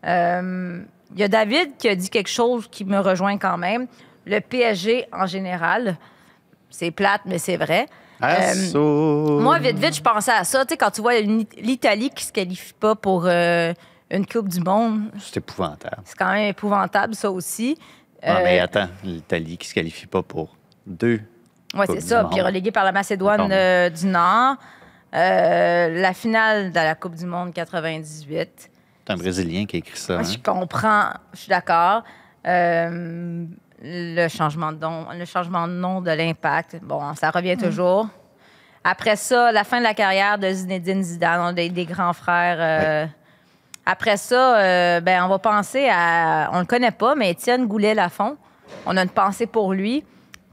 [0.06, 0.82] Euh,
[1.14, 3.88] Il y a David qui a dit quelque chose qui me rejoint quand même.
[4.26, 5.98] Le PSG en général,
[6.70, 7.88] c'est plate, mais c'est vrai.
[8.24, 10.66] Euh, moi, vite, vite, je pensais à ça.
[10.66, 13.74] Tu sais, quand tu vois l'I- l'Italie qui se qualifie pas pour euh,
[14.10, 15.12] une Coupe du Monde.
[15.20, 16.02] C'est épouvantable.
[16.06, 17.78] C'est quand même épouvantable, ça aussi.
[18.24, 20.56] Ah, mais Euh, attends, l'Italie qui se qualifie pas pour
[20.88, 21.20] deux.
[21.76, 22.24] Oui, c'est ça.
[22.32, 23.48] Puis relégué par la Macédoine
[23.92, 24.56] du Nord.
[25.12, 28.70] La finale de la Coupe du Monde 98.
[29.08, 30.14] C'est un Brésilien qui a écrit ça.
[30.18, 30.32] Moi, hein?
[30.32, 32.04] je comprends, je suis d'accord.
[32.48, 33.46] Euh,
[33.86, 38.08] le, changement de nom, le changement de nom de l'impact, bon, ça revient toujours.
[38.84, 42.58] Après ça, la fin de la carrière de Zinedine Zidane, des, des grands frères.
[42.60, 43.06] euh,
[43.86, 46.50] Après ça, euh, ben, on va penser à.
[46.54, 48.38] On le connaît pas, mais Étienne Goulet-Lafont.
[48.86, 50.04] On a une pensée pour lui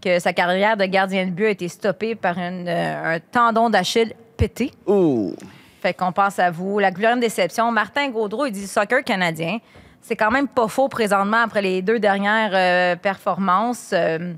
[0.03, 3.71] que sa carrière de gardien de but a été stoppée par une, euh, un tendon
[3.71, 4.73] d'Achille pété.
[4.87, 5.35] Ouh!
[5.81, 6.79] Fait qu'on pense à vous.
[6.79, 9.59] La grande déception, Martin Gaudreau, il dit soccer canadien.
[10.03, 13.91] C'est quand même pas faux présentement après les deux dernières euh, performances.
[13.93, 14.35] Euh,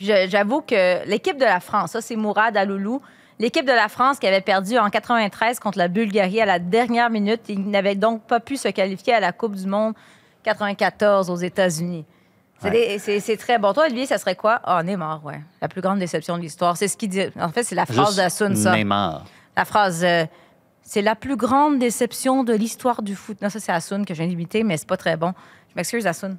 [0.00, 3.02] J'avoue que l'équipe de la France, ça c'est Mourad Aloulou,
[3.40, 7.10] l'équipe de la France qui avait perdu en 93 contre la Bulgarie à la dernière
[7.10, 9.94] minute, il n'avait donc pas pu se qualifier à la Coupe du Monde
[10.44, 12.04] 94 aux États-Unis.
[12.60, 13.36] C'est Ouais.
[13.36, 13.72] très bon.
[13.72, 14.60] Toi, Olivier, ça serait quoi?
[14.64, 15.40] Ah, Neymar, ouais.
[15.60, 16.76] La plus grande déception de l'histoire.
[16.76, 17.22] C'est ce qu'il dit.
[17.40, 18.74] En fait, c'est la phrase Juste d'Assoun, ça.
[18.76, 19.24] Neymar.
[19.56, 20.24] La phrase euh,
[20.88, 23.42] c'est la plus grande déception de l'histoire du foot.
[23.42, 25.34] Non, ça c'est Assoun que viens d'imiter, mais c'est pas très bon.
[25.68, 26.38] Je m'excuse Assoun.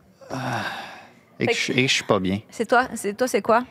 [1.39, 2.39] Et que je et que je suis pas bien.
[2.49, 3.63] C'est toi, c'est toi c'est quoi?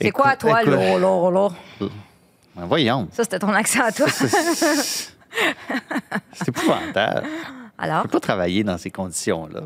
[0.00, 1.48] C'est quoi toi écoute- là, là, là?
[2.54, 3.08] Ben, voyons.
[3.12, 4.06] Ça c'était ton accent à toi.
[6.32, 7.26] C'est épouvantable.
[7.78, 9.62] Alors, Je peux pas travailler dans ces conditions-là.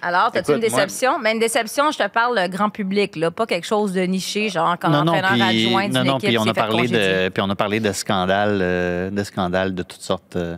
[0.00, 1.18] Alors t'as-tu une moi- déception?
[1.18, 4.48] Mais une déception, je te parle le grand public là, pas quelque chose de niché
[4.48, 6.88] genre comme non, non, entraîneur puis, adjoint non, d'une non, équipe puis on a parlé
[6.88, 10.56] de, puis on a parlé de scandales, euh, de scandales de toutes sortes euh,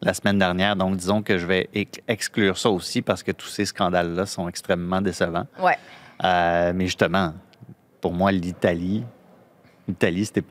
[0.00, 0.74] la semaine dernière.
[0.74, 4.48] Donc, disons que je vais ex- exclure ça aussi parce que tous ces scandales-là sont
[4.48, 5.46] extrêmement décevants.
[5.60, 5.76] Ouais.
[6.24, 7.32] Euh, mais justement,
[8.00, 9.04] pour moi, l'Italie,
[9.86, 10.42] l'Italie, c'était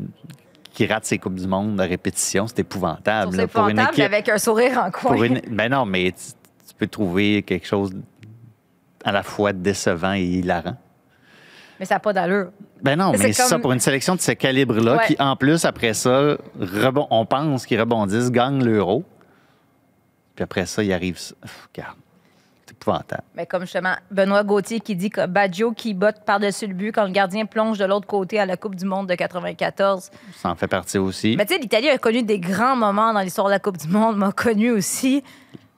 [0.74, 3.32] qui rate ses coupes du monde à répétition, c'est épouvantable.
[3.34, 5.12] C'est là, pour une épouvantable équipe, avec un sourire en coin.
[5.12, 6.32] pour une, ben non, mais tu,
[6.67, 7.91] tu peux trouver quelque chose
[9.04, 10.76] à la fois décevant et hilarant.
[11.80, 12.52] Mais ça n'a pas d'allure.
[12.84, 15.06] Ben non, mais c'est comme- ça, pour une sélection de ce calibre-là, Ouais.
[15.08, 19.04] qui en plus, après ça, rebond- on pense qu'ils rebondissent, gagnent l'euro.
[20.36, 21.16] Puis après ça, il arrive.
[21.16, 21.98] Pff, Regarde,
[22.66, 23.24] c'est épouvantable.
[23.36, 27.04] Mais comme justement, Benoît Gauthier qui dit que Baggio qui botte par-dessus le but quand
[27.06, 30.10] le gardien plonge de l'autre côté à la Coupe du Monde de 94.
[30.38, 31.36] Ça en fait partie aussi.
[31.38, 33.88] Mais tu sais, l'Italie a connu des grands moments dans l'histoire de la Coupe du
[33.88, 35.24] Monde, m'a connu aussi.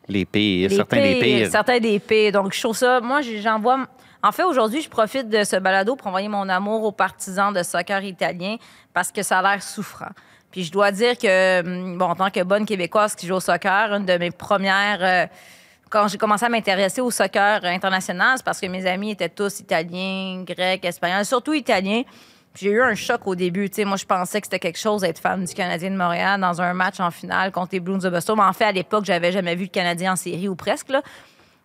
[0.08, 1.50] Les pires, Les certains des pires.
[1.52, 2.32] Certains des pires.
[2.32, 3.00] Donc, je trouve ça.
[3.02, 3.86] Moi, j'ai- j'en vois.
[4.22, 7.62] En fait, aujourd'hui, je profite de ce balado pour envoyer mon amour aux partisans de
[7.64, 8.56] soccer italien
[8.94, 10.12] parce que ça a l'air souffrant.
[10.52, 13.40] Puis je dois dire que, hum, bon, en tant que bonne Québécoise qui joue au
[13.40, 15.00] soccer, une de mes premières.
[15.02, 15.26] euh,
[15.90, 19.60] quand j'ai commencé à m'intéresser au soccer international, c'est parce que mes amis étaient tous
[19.60, 22.02] italiens, grecs, espagnols, surtout italiens.
[22.56, 23.70] J'ai eu un choc au début.
[23.80, 26.74] Moi, je pensais que c'était quelque chose d'être fan du Canadien de Montréal dans un
[26.74, 28.36] match en finale contre les Blues de Boston.
[28.38, 30.90] Mais en fait, à l'époque, j'avais jamais vu le Canadien en série ou presque.
[30.90, 31.02] Là.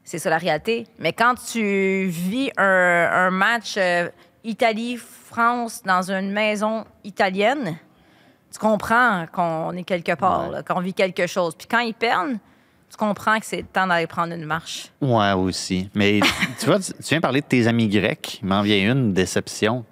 [0.03, 0.87] C'est ça la réalité.
[0.99, 2.65] Mais quand tu vis un,
[3.13, 4.09] un match euh,
[4.45, 7.77] Italie-France dans une maison italienne,
[8.53, 10.61] tu comprends qu'on est quelque part, Ouais.
[10.67, 11.55] qu'on vit quelque chose.
[11.55, 12.39] Puis quand ils perdent,
[12.91, 14.91] tu comprends que c'est le temps d'aller prendre une marche.
[15.03, 15.91] Ouais, aussi.
[15.95, 16.21] Mais
[16.59, 18.39] tu vois, tu tu viens parler de tes amis grecs.
[18.43, 19.85] Il m'en vient une déception.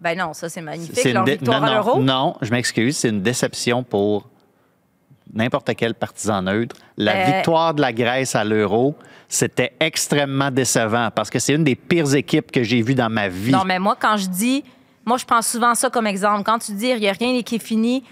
[0.00, 0.98] Ben non, ça, c'est magnifique.
[0.98, 2.00] C'est Leur une dé- victoire non, à non, l'euro?
[2.00, 4.28] non, je m'excuse, c'est une déception pour
[5.32, 6.76] n'importe quel partisan neutre.
[6.96, 8.94] La Euh, victoire de la Grèce à l'euro,
[9.28, 13.28] c'était extrêmement décevant parce que c'est une des pires équipes que j'ai vues dans ma
[13.28, 13.52] vie.
[13.52, 14.64] Non, mais moi, quand je dis,
[15.04, 16.42] moi, je prends souvent ça comme exemple.
[16.44, 18.02] Quand tu dis, il n'y a rien qui est fini,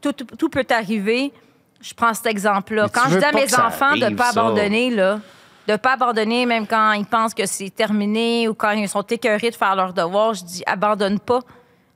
[0.00, 1.32] tout, peut arriver,
[1.80, 2.88] je prends cet exemple-là.
[2.92, 4.40] Quand je dis à mes enfants de ne pas ça.
[4.40, 5.20] abandonner, là,
[5.68, 9.02] de ne pas abandonner même quand ils pensent que c'est terminé ou quand ils sont
[9.02, 11.40] écœurés de faire leur devoir, je dis, abandonne pas.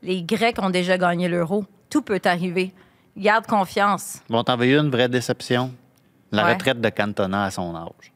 [0.02, 1.64] Les Grecs ont déjà gagné l'euro.
[1.90, 2.72] Tout peut arriver.
[3.16, 4.20] Garde confiance.
[4.28, 5.72] Bon, t'en veux une vraie déception?
[6.32, 6.52] La Ouais.
[6.52, 8.12] retraite de Cantona à son âge.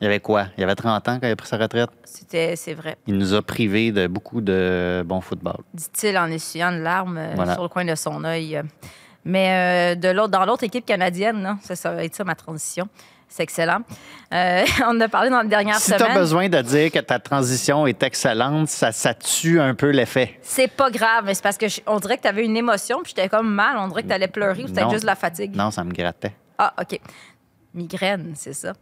[0.00, 0.46] Il y avait quoi?
[0.56, 1.90] Il y avait 30 ans quand il a pris sa retraite?
[2.04, 2.96] C'était, c'est vrai.
[3.06, 5.58] Il nous a privés de beaucoup de bon football.
[5.74, 7.52] dit-il en essuyant une larme euh, Voilà.
[7.54, 8.62] sur le coin de son œil.
[9.26, 12.34] Mais euh, de l'autre, dans l'autre équipe canadienne, là, ça, ça va être ça ma
[12.34, 12.88] transition.
[13.32, 13.78] C'est excellent.
[14.34, 16.10] Euh, on en a parlé dans la dernière Si tu semaine.
[16.10, 20.38] as besoin de dire que ta transition est excellente, ça, ça tue un peu l'effet.
[20.42, 23.00] C'est pas grave, mais c'est parce que je- on dirait que tu avais une émotion,
[23.04, 23.76] puis j'étais comme mal.
[23.78, 25.54] On dirait que tu allais pleurer ou c'était juste de la fatigue.
[25.54, 26.32] Non, ça me grattait.
[26.58, 26.98] Ah, OK.
[27.72, 28.72] Migraine, c'est ça.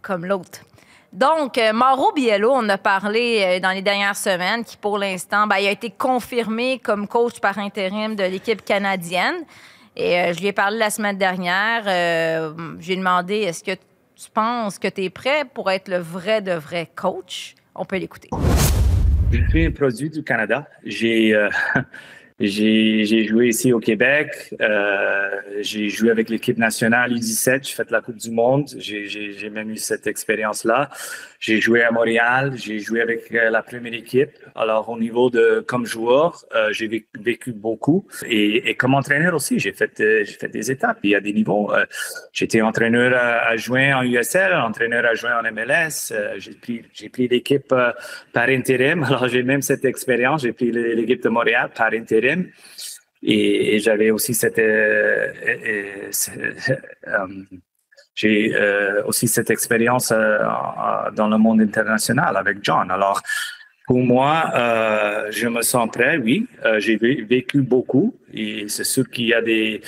[0.00, 0.60] Comme l'autre.
[1.12, 5.46] Donc, euh, Mauro Biello, on a parlé euh, dans les dernières semaines, qui pour l'instant,
[5.46, 9.34] ben, il a été confirmé comme coach par intérim de l'équipe canadienne.
[9.96, 11.82] Et euh, je lui ai parlé la semaine dernière.
[11.86, 16.40] euh, J'ai demandé est-ce que tu penses que tu es prêt pour être le vrai
[16.40, 17.54] de vrai coach?
[17.74, 18.30] On peut l'écouter.
[19.32, 20.66] Je suis un produit du Canada.
[20.84, 21.48] J'ai euh,
[22.44, 24.52] J'ai joué ici au Québec.
[24.60, 27.68] Euh, j'ai joué avec l'équipe nationale U17.
[27.68, 28.68] J'ai fait la Coupe du Monde.
[28.78, 30.90] J'ai même eu cette expérience-là.
[31.38, 32.54] J'ai joué à Montréal.
[32.56, 34.32] J'ai joué avec euh, la première équipe.
[34.56, 38.06] Alors, au niveau de comme joueur, euh, j'ai vécu, beaucoup.
[38.28, 40.02] Et, comme entraîneur aussi, j'ai fait
[40.50, 40.98] des étapes.
[41.04, 41.70] Il y a des niveaux.
[42.32, 46.12] J'étais entraîneur à, à jouer en USL, entraîneur à jouer en MLS.
[46.38, 47.72] J'ai pris l'équipe
[48.32, 49.04] par intérim.
[49.04, 50.42] Alors, j'ai même cette expérience.
[50.42, 52.31] J'ai pris l'équipe de Montréal par intérim.
[53.22, 56.10] Et, j'avais aussi cette, euh, euh,
[57.08, 57.26] euh,
[58.14, 58.54] j'ai
[59.06, 62.90] aussi cette expérience en- dans le monde international avec John.
[62.90, 63.22] Alors,
[63.86, 64.52] pour moi,
[65.30, 66.46] je me sens prêt, oui.
[66.78, 69.80] J'ai vé- vécu beaucoup et c'est sûr qu'il y a des,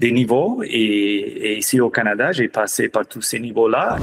[0.00, 0.62] niveaux.
[0.64, 3.96] Et ici au Canada, j'ai passé par tous ces niveaux-là.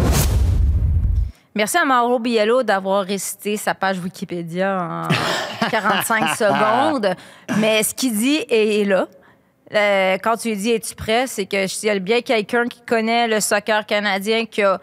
[1.57, 7.15] Merci à Mauro Biello d'avoir récité sa page Wikipédia en 45 secondes.
[7.59, 9.07] Mais ce qu'il dit est là.
[9.73, 12.81] Euh, quand tu lui dis es-tu prêt, c'est que s'il y a bien quelqu'un qui
[12.81, 14.81] connaît le soccer canadien qui a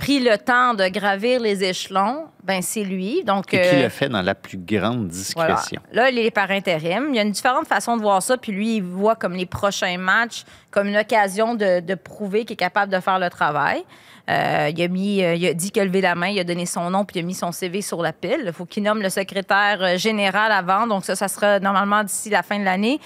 [0.00, 3.22] pris le temps de gravir les échelons, ben c'est lui.
[3.22, 5.54] Donc Et qui euh, le fait dans la plus grande voilà.
[5.54, 5.82] discrétion.
[5.92, 7.08] Là, il est par intérim.
[7.10, 8.38] Il y a une différente façon de voir ça.
[8.38, 12.54] Puis lui, il voit comme les prochains matchs comme une occasion de, de prouver qu'il
[12.54, 13.82] est capable de faire le travail.
[14.30, 16.44] Euh, il, a mis, euh, il a dit qu'il a levé la main, il a
[16.44, 18.44] donné son nom, puis il a mis son CV sur la pile.
[18.46, 20.86] Il faut qu'il nomme le secrétaire général avant.
[20.86, 23.00] Donc ça, ça sera normalement d'ici la fin de l'année.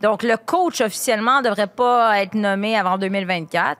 [0.00, 3.78] Donc le coach officiellement ne devrait pas être nommé avant 2024.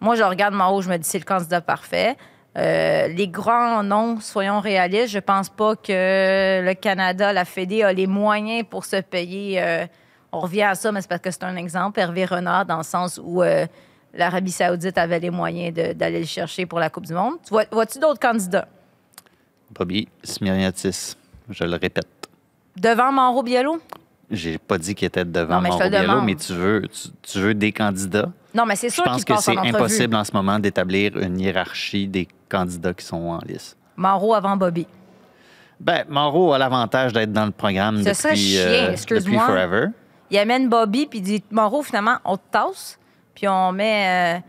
[0.00, 2.16] Moi, je regarde Mao, je me dis c'est le candidat parfait.
[2.56, 7.92] Euh, les grands noms, soyons réalistes, je pense pas que le Canada, la Fédé, a
[7.92, 9.62] les moyens pour se payer.
[9.62, 9.86] euh,
[10.32, 11.98] on revient à ça, mais c'est parce que c'est un exemple.
[12.00, 13.66] Hervé Renard, dans le sens où euh,
[14.12, 17.34] l'Arabie Saoudite avait les moyens d'aller le chercher pour la Coupe du Monde.
[17.44, 18.66] Tu vois- Vois-tu d'autres candidats?
[19.70, 21.14] Bobby Smirniatis,
[21.50, 22.06] je le répète.
[22.76, 23.78] Devant Mauro Biello?
[24.30, 27.40] J'ai pas dit qu'il était devant Non, mais je Mauro mais tu veux, tu, tu
[27.40, 28.30] veux des candidats?
[28.54, 31.40] Non, mais c'est Je sûr pense qu'il que c'est impossible en ce moment d'établir une
[31.40, 33.76] hiérarchie des candidats qui sont en liste.
[33.96, 34.86] Mauro avant Bobby.
[35.80, 39.40] Ben, Mauro a l'avantage d'être dans le programme depuis, chiant, euh, excuse-moi.
[39.42, 39.86] depuis Forever.
[40.30, 42.98] Il amène Bobby, puis il dit Mauro, finalement, on te tasse,
[43.34, 44.40] puis on met euh,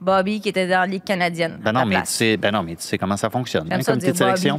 [0.00, 1.58] Bobby qui était dans la Ligue canadienne.
[1.62, 3.66] Ben non, mais tu sais, ben non, mais tu sais comment ça fonctionne.
[3.68, 4.50] J'aime Un ça comité de Bobby.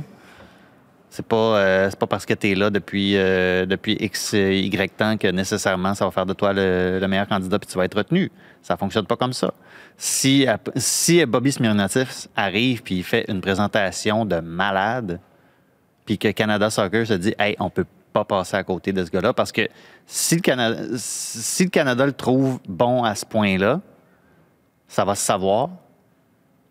[1.15, 5.15] C'est pas, euh, pas parce que tu es là depuis, euh, depuis X, Y temps
[5.15, 7.95] que nécessairement ça va faire de toi le, le meilleur candidat puis tu vas être
[7.95, 8.31] retenu.
[8.63, 9.53] Ça fonctionne pas comme ça.
[9.95, 15.19] Si, si Bobby Smirnatif arrive puis il fait une présentation de malade,
[16.03, 19.11] puis que Canada Soccer se dit, hey, on peut pas passer à côté de ce
[19.11, 19.67] gars-là parce que
[20.07, 23.81] si le, Canada, si le Canada le trouve bon à ce point-là,
[24.87, 25.69] ça va se savoir.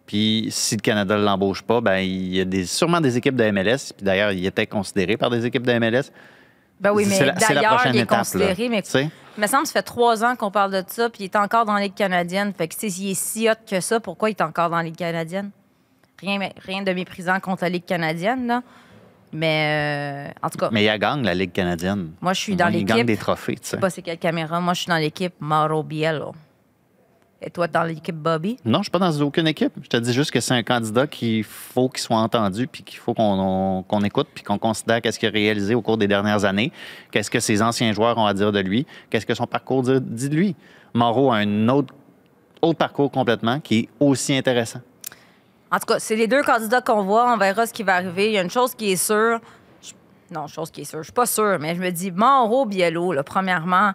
[0.07, 3.37] Puis si le Canada ne l'embauche pas, ben il y a des, sûrement des équipes
[3.37, 3.93] de MLS.
[3.97, 6.11] Puis d'ailleurs, il était considéré par des équipes de MLS.
[6.81, 8.19] Ben oui, C'est mais la- c'est la d'ailleurs, prochaine il est étape, là.
[8.19, 9.09] considéré, mais Tu sais?
[9.38, 11.37] il me semble que ça fait trois ans qu'on parle de ça, puis il est
[11.37, 12.53] encore dans la Ligue canadienne.
[12.59, 14.97] Fait que, s'il est si hot que ça, pourquoi il est encore dans la Ligue
[14.97, 15.51] canadienne?
[16.21, 18.62] Rien, rien de méprisant contre la Ligue canadienne, là.
[19.33, 22.11] Mais, euh, en tout cas, Mais il gagne la Ligue canadienne.
[22.21, 23.07] moi, je suis dans moins, Il gagne l'équipe.
[23.07, 23.77] des trophées, tu Je sais.
[23.77, 24.61] sais pas c'est quelle caméra.
[24.61, 26.35] Moi, je suis dans l'équipe Mauro Biello.
[27.45, 28.57] Et toi, dans l'équipe Bobby?
[28.65, 29.73] Non, je ne suis pas dans aucune équipe.
[29.83, 32.99] Je te dis juste que c'est un candidat qu'il faut qu'il soit entendu, puis qu'il
[32.99, 36.07] faut qu'on on- qu'on écoute, puis qu'on considère qu'est-ce qu'il a réalisé au cours des
[36.07, 36.71] dernières années,
[37.11, 40.29] qu'est-ce que ses anciens joueurs ont à dire de lui, qu'est-ce que son parcours dit
[40.29, 40.55] de lui.
[40.95, 41.93] Moreau a un autre,
[42.61, 44.81] autre parcours complètement qui est aussi intéressant.
[45.73, 47.33] En tout cas, c'est les deux candidats qu'on voit.
[47.33, 48.27] On verra ce qui va arriver.
[48.27, 49.41] Il y a une chose qui est sûre.
[49.83, 49.93] Je-
[50.35, 50.99] Non, chose qui est sûre.
[51.01, 53.93] Je suis pas sûre, mais je me dis, Mauro Biello, là, premièrement,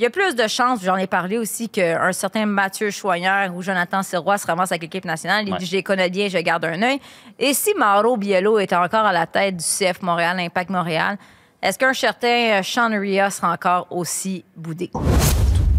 [0.00, 3.60] il y a plus de chances, j'en ai parlé aussi, qu'un certain Mathieu Choignard ou
[3.60, 5.44] Jonathan Sirois se ramassent avec l'équipe nationale.
[5.46, 5.58] Il Ouais.
[5.58, 6.98] dit, je les connais bien, je garde un œil.
[7.38, 11.18] Et si Mauro Biello était encore à la tête du CF Montréal, Impact Montréal,
[11.60, 14.90] est-ce qu'un certain euh, Sean Ria sera encore aussi boudé?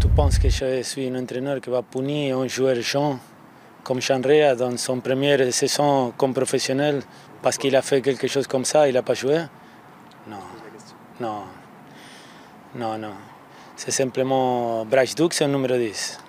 [0.00, 3.18] Tu penses que je suis un entraîneur qui va punir un joueur jeune
[3.82, 7.02] comme Chandrea dans son première saison comme professionnel
[7.42, 9.38] parce qu'il a fait quelque chose comme ça, il n'a pas joué?
[10.28, 10.36] Non.
[11.18, 11.42] Non.
[12.76, 13.14] Non, non.
[13.84, 16.20] C'est simplement Duke, c'est un numéro 10.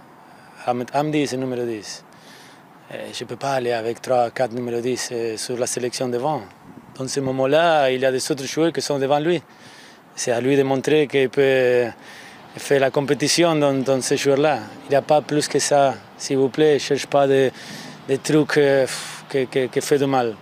[0.66, 2.04] Ahmed Hamdi, c'est un numéro 10.
[2.92, 6.10] Et je ne peux pas aller avec 3 4 numéros 10 euh, sur la sélection
[6.10, 6.42] devant.
[6.98, 9.40] Dans ce moment-là, il y a des autres joueurs qui sont devant lui.
[10.16, 11.86] C'est à lui de montrer qu'il peut
[12.58, 14.58] faire la compétition dans, dans ce joueur-là.
[14.86, 15.94] Il n'y a pas plus que ça.
[16.18, 17.52] S'il vous plaît, ne cherche pas des,
[18.24, 18.60] trucs
[19.30, 20.36] qui font du mal.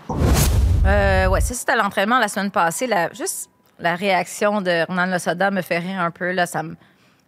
[0.85, 2.87] Euh, ouais, ça, c'était à l'entraînement la semaine passée.
[2.87, 6.31] La, juste la réaction de Hernan Losada me fait rire un peu.
[6.31, 6.77] Là, ça me,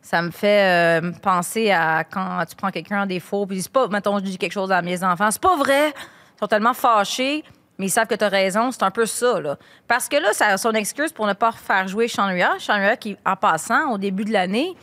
[0.04, 3.88] ça me fait euh, penser à quand tu prends quelqu'un en défaut, puis c'est pas,
[3.88, 5.90] mettons, je dis quelque chose à mes enfants, c'est pas vrai.
[6.36, 7.44] Ils sont tellement fâchés.
[7.80, 8.70] mais ils savent que tu as raison.
[8.72, 9.58] C'est un peu ça, là.
[9.88, 13.36] Parce que là, ça, son excuse pour ne pas faire jouer Chanria, Chanria qui, en
[13.36, 14.74] passant, au début de l'année,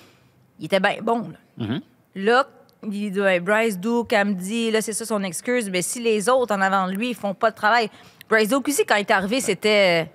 [0.58, 1.28] il était bien bon.
[1.58, 1.66] Là,
[2.14, 2.46] là
[2.82, 5.68] il dit, ouais, Bryce Duke, elle me dit, là, c'est ça son excuse.
[5.70, 7.90] Mais si les autres en avant de lui, ils font pas de travail.
[8.28, 10.10] Bryce Duke aussi, quand il est arrivé, c'était.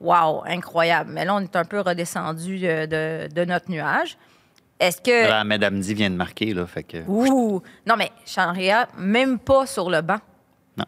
[0.00, 1.10] Wow, incroyable.
[1.14, 4.18] Mais là, on est un peu redescendu de, de- de notre nuage.
[4.80, 5.28] Est-ce que.
[5.28, 6.98] Là, Madame Di vient de marquer, là, fait que...
[7.06, 7.62] Ouh!
[7.86, 10.18] Non, mais Chanria, même pas sur le banc.
[10.76, 10.84] Non.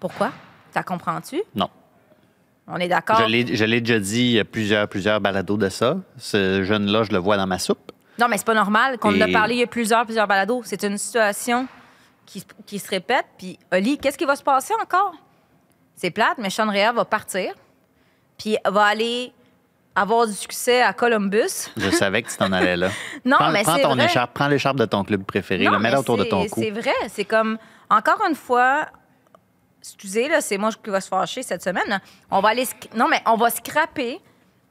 [0.00, 0.30] Pourquoi?
[0.72, 1.42] Ça comprends-tu?
[1.54, 1.68] Non.
[2.68, 3.20] On est d'accord?
[3.28, 5.96] Je l'ai déjà dit, il y a plusieurs, plusieurs balados de ça.
[6.18, 7.92] Ce jeune-là, je le vois dans ma soupe.
[8.18, 10.26] Non, mais c'est pas normal qu'on en a Et- parlé il y a plusieurs, plusieurs
[10.26, 10.62] balados.
[10.64, 11.68] C'est une situation
[12.24, 13.26] qui, se- qui se répète.
[13.38, 15.14] Puis, Oli, qu'est-ce qui va se passer encore?
[15.94, 17.52] C'est plate, mais Chanrea va partir.
[18.38, 19.32] Puis, va aller
[19.96, 21.70] avoir du succès à Columbus.
[21.76, 22.90] Je savais que tu t'en allais là.
[23.24, 24.04] Non, prends, mais prends c'est ton vrai.
[24.04, 26.60] écharpe, prends l'écharpe de ton club préféré, là, mets-la autour de ton cou.
[26.62, 26.92] C'est vrai.
[27.08, 27.58] C'est comme,
[27.90, 28.86] encore une fois,
[29.80, 32.00] excusez, là, c'est moi qui va se fâcher cette semaine.
[32.30, 34.20] On va aller, non, mais on va scraper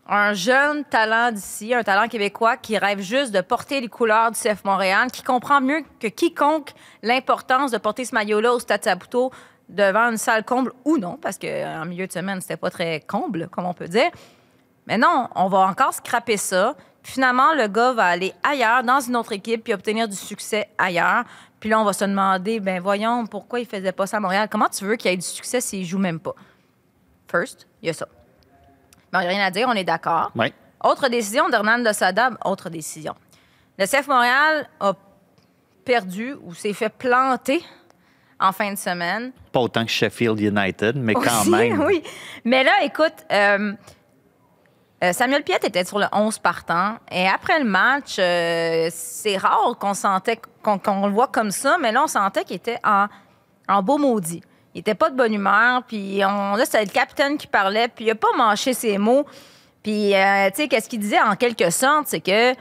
[0.07, 4.39] un jeune talent d'ici, un talent québécois qui rêve juste de porter les couleurs du
[4.39, 9.31] CF Montréal, qui comprend mieux que quiconque l'importance de porter ce maillot-là au Stade Saputo
[9.67, 13.47] devant une salle comble ou non, parce qu'en milieu de semaine, c'était pas très comble,
[13.49, 14.11] comme on peut dire.
[14.87, 16.75] Mais non, on va encore scraper ça.
[17.01, 20.69] Puis finalement, le gars va aller ailleurs, dans une autre équipe, puis obtenir du succès
[20.77, 21.23] ailleurs.
[21.59, 24.47] Puis là, on va se demander, ben voyons, pourquoi il faisait pas ça à Montréal?
[24.51, 26.33] Comment tu veux qu'il ait du succès s'il joue même pas?
[27.27, 28.07] First, il y a ça.
[29.11, 30.31] Mais il n'y a rien à dire, on est d'accord.
[30.35, 30.53] Oui.
[30.83, 33.15] Autre décision d'Hernan de Sada, autre décision.
[33.77, 34.93] Le CF Montréal a
[35.83, 37.63] perdu ou s'est fait planter
[38.39, 39.31] en fin de semaine.
[39.51, 41.81] Pas autant que Sheffield United, mais quand même.
[41.85, 42.03] oui.
[42.43, 43.73] Mais là, écoute, euh,
[45.11, 46.95] Samuel Piette était sur le 11 partant.
[47.11, 51.91] Et après le match, euh, c'est rare qu'on sentait qu'on le voit comme ça, mais
[51.91, 54.41] là, on sentait qu'il était en, beau maudit.
[54.73, 55.83] Il était pas de bonne humeur.
[55.83, 59.25] Puis là, c'était le capitaine qui parlait, puis il a pas mâché ses mots.
[59.83, 62.53] Puis, euh, tu sais, qu'est-ce qu'il disait en quelque sorte, c'est que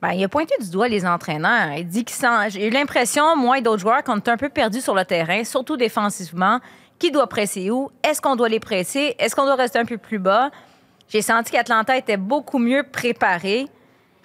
[0.00, 1.72] ben, il a pointé du doigt les entraîneurs.
[1.76, 2.50] Il dit qu'il sent.
[2.50, 5.44] J'ai eu l'impression, moi et d'autres joueurs, qu'on était un peu perdus sur le terrain,
[5.44, 6.58] surtout défensivement.
[6.98, 7.90] Qui doit presser où?
[8.02, 9.14] Est-ce qu'on doit les presser?
[9.18, 10.50] Est-ce qu'on doit rester un peu plus bas?
[11.12, 13.66] J'ai senti qu'Atlanta était beaucoup mieux préparé.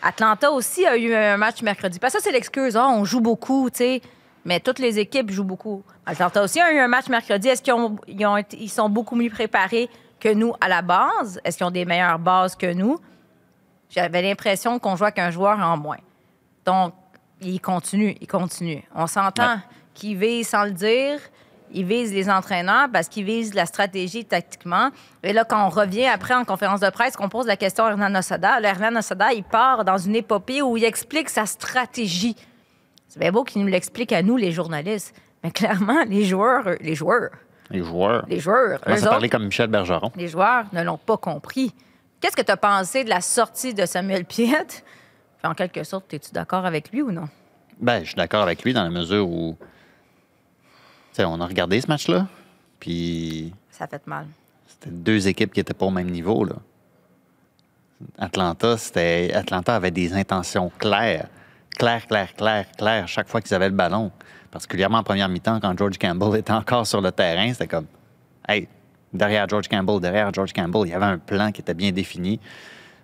[0.02, 2.00] Atlanta aussi a eu un match mercredi.
[2.00, 2.78] Parce que ça, c'est l'excuse.
[2.78, 4.02] Ah, on joue beaucoup, tu sais.
[4.46, 5.84] Mais toutes les équipes jouent beaucoup.
[6.06, 7.50] Atlanta aussi a eu un match mercredi.
[7.50, 10.82] Est-ce qu'ils ont, ils ont été- ils sont beaucoup mieux préparés que nous à la
[10.82, 11.42] base?
[11.44, 12.98] Est-ce qu'ils ont des meilleures bases que nous?
[13.90, 15.98] J'avais l'impression qu'on jouait avec un joueur en moins.
[16.64, 16.94] Donc,
[17.42, 18.82] il continue, il continue.
[18.96, 19.60] On s'entend Ouais.
[19.94, 21.20] qu'il vise sans le dire.
[21.72, 24.90] Il vise les entraîneurs parce qu'il vise la stratégie tactiquement.
[25.24, 27.90] Et là, quand on revient après en conférence de presse, qu'on pose la question à
[27.92, 32.36] Hernan Osada, là, Hernan Osada, il part dans une épopée où il explique sa stratégie.
[33.08, 35.14] C'est bien beau qu'il nous l'explique à nous, les journalistes.
[35.44, 37.30] Mais clairement, les joueurs, les joueurs,
[37.70, 38.26] Les joueurs.
[38.28, 40.12] les joueurs, ça parlait autres, comme Michel Bergeron.
[40.16, 41.74] les joueurs ne l'ont pas compris.
[42.20, 44.84] Qu'est-ce que tu as pensé de la sortie de Samuel Piette?
[45.44, 47.30] En quelque sorte, es-tu d'accord avec lui ou non?
[47.80, 49.56] Ben, je suis d'accord avec lui dans la mesure où.
[51.26, 52.28] On a regardé ce match-là,
[52.80, 54.26] puis Ça fait mal.
[54.68, 56.44] c'était deux équipes qui n'étaient pas au même niveau.
[56.46, 56.56] Là.
[58.18, 59.32] Atlanta, c'était.
[59.34, 61.28] Atlanta avait des intentions claires.
[61.78, 64.12] Claires, claires, claires, claires, chaque fois qu'ils avaient le ballon.
[64.52, 67.86] Particulièrement en première mi-temps, quand George Campbell était encore sur le terrain, c'était comme.
[68.48, 68.68] Hey,
[69.14, 72.40] derrière George Campbell, derrière George Campbell, il y avait un plan qui était bien défini.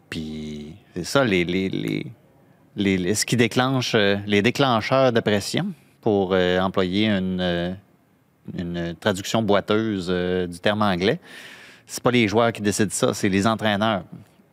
[0.10, 2.06] Puis c'est ça, les, les, les,
[2.76, 5.68] les- les- ce qui déclenche, euh, les déclencheurs de pression,
[6.02, 7.74] pour euh, employer une, euh,
[8.58, 11.20] une traduction boiteuse euh, du terme anglais.
[11.88, 14.04] C'est pas les joueurs qui décident ça, c'est les entraîneurs.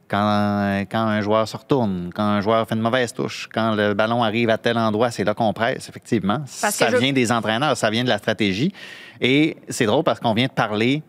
[0.09, 3.94] Quand, quand un joueur se retourne, quand un joueur fait une mauvaise touche, quand le
[3.94, 6.38] ballon arrive à tel endroit, c'est là qu'on presse, effectivement.
[6.61, 8.72] Parce ça je- vient des entraîneurs, ça vient de la stratégie.
[9.20, 11.05] Et c'est drôle parce qu'on vient de parler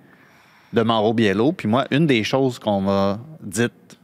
[0.71, 1.51] de Mauro Biello.
[1.51, 3.97] Puis moi, une des choses qu'on m'a dites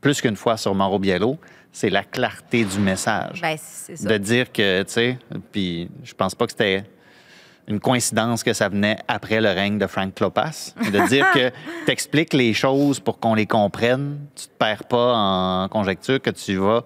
[0.00, 1.36] plus qu'une fois sur Mauro Biello,
[1.70, 4.08] c'est la clarté du message Ben, c'est ça.
[4.08, 5.18] de dire que, tu sais,
[5.52, 6.84] puis je pense pas que c'était
[7.68, 11.50] une coïncidence que ça venait après le règne de Frank Clopas, de dire que
[11.86, 16.30] tu expliques les choses pour qu'on les comprenne, tu te perds pas en conjecture, que
[16.30, 16.82] tu vas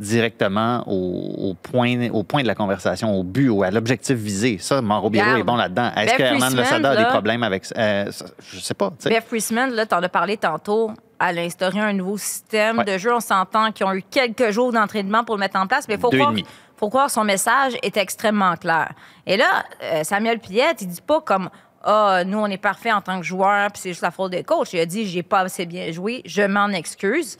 [0.00, 4.58] directement au, au point, au point de la conversation, au but, ou à l'objectif visé.
[4.58, 5.90] Ça, Mauro Biello Regarde, est bon là-dedans.
[5.96, 7.74] Est-ce Bev que Priestman, Losada a des problèmes avec ça?
[7.78, 8.26] Euh, ça?
[8.52, 9.10] Je sais pas, tu sais.
[9.10, 12.84] Jeff Priestman, là, t'en as parlé tantôt, elle a instauré un nouveau système Ouais.
[12.84, 13.14] de jeu.
[13.14, 16.00] On s'entend qu'ils ont eu quelques jours d'entraînement pour le mettre en place, mais il
[16.00, 16.44] faut Deux demi.
[16.76, 18.92] Faut croire son message est extrêmement clair.
[19.26, 21.50] Et là, euh, Samuel Piette, il dit pas comme
[21.82, 24.42] Ah, nous, on est parfait en tant que joueur, puis c'est juste la faute des
[24.42, 24.72] coachs.
[24.72, 27.38] Il a dit J'ai pas assez bien joué, je m'en excuse.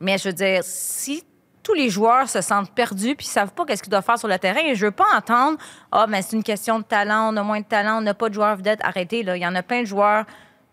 [0.00, 1.24] Mais je veux dire, si
[1.66, 4.38] tous les joueurs se sentent perdus puis savent pas qu'est-ce qu'ils doivent faire sur le
[4.38, 4.60] terrain.
[4.60, 5.58] Et je veux pas entendre
[5.90, 8.28] ah mais c'est une question de talent, on a moins de talent, on n'a pas
[8.28, 8.78] de joueurs vedettes.
[8.84, 10.26] Arrêtez là, il y en a plein de joueurs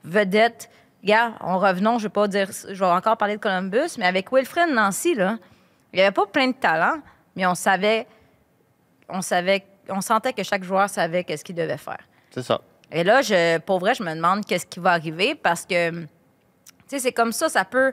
[0.03, 0.69] vedettes.
[1.01, 4.31] Regarde, en revenant, je vais pas dire, je vais encore parler de Columbus, mais avec
[4.31, 5.37] Wilfred Nancy là,
[5.93, 6.99] il y avait pas plein de talent,
[7.35, 8.05] mais on savait,
[9.09, 11.99] on savait, on sentait que chaque joueur savait qu'est-ce qu'il devait faire.
[12.31, 12.61] C'est ça.
[12.91, 16.07] Et là, je, pour vrai, je me demande qu'est-ce qui va arriver parce que, tu
[16.87, 17.91] sais, c'est comme ça, ça peut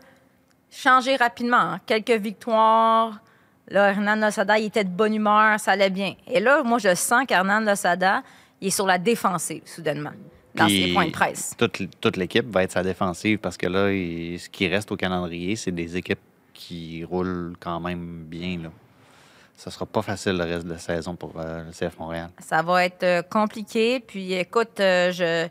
[0.70, 1.56] changer rapidement.
[1.56, 1.80] hein.
[1.86, 3.20] Quelques victoires.
[3.68, 6.14] Là, Hernan Losada, il était de bonne humeur, ça allait bien.
[6.26, 8.22] Et là, moi, je sens qu'Hernan Losada,
[8.60, 10.10] il est sur la défensive, soudainement,
[10.56, 11.54] dans Puis ses points de presse.
[11.56, 14.96] Toute, toute l'équipe va être sa défensive parce que là, il- ce qui reste au
[14.96, 16.18] calendrier, c'est des équipes
[16.52, 18.58] qui roulent quand même bien.
[18.64, 18.70] Là.
[19.60, 22.30] Ça sera pas facile le reste de la saison pour euh, le CF Montréal.
[22.38, 24.00] Ça va être euh, compliqué.
[24.00, 25.48] Puis écoute, euh, je,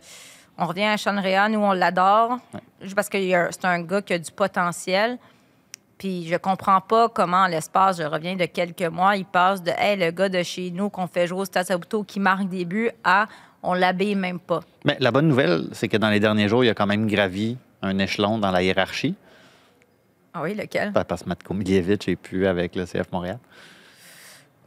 [0.58, 2.40] on revient à Sean Rea, nous, on l'adore.
[2.82, 5.20] Juste Parce que c'est un gars qui a du potentiel.
[6.00, 9.70] Puis je comprends pas comment, en l'espace, je reviens de quelques mois, il passe de
[9.78, 12.66] Hey, le gars de chez nous qu'on fait jouer au Stade Saputo qui marque des
[12.66, 13.28] buts à
[13.62, 14.62] on l'habille même pas.
[14.86, 17.58] Mais la bonne nouvelle, c'est que dans les derniers jours, il a quand même gravi
[17.84, 19.14] un échelon dans la hiérarchie.
[20.34, 20.94] Ah oui, lequel?
[20.94, 23.38] Parce que Matko Miljevic n'est plus avec le CF Montréal.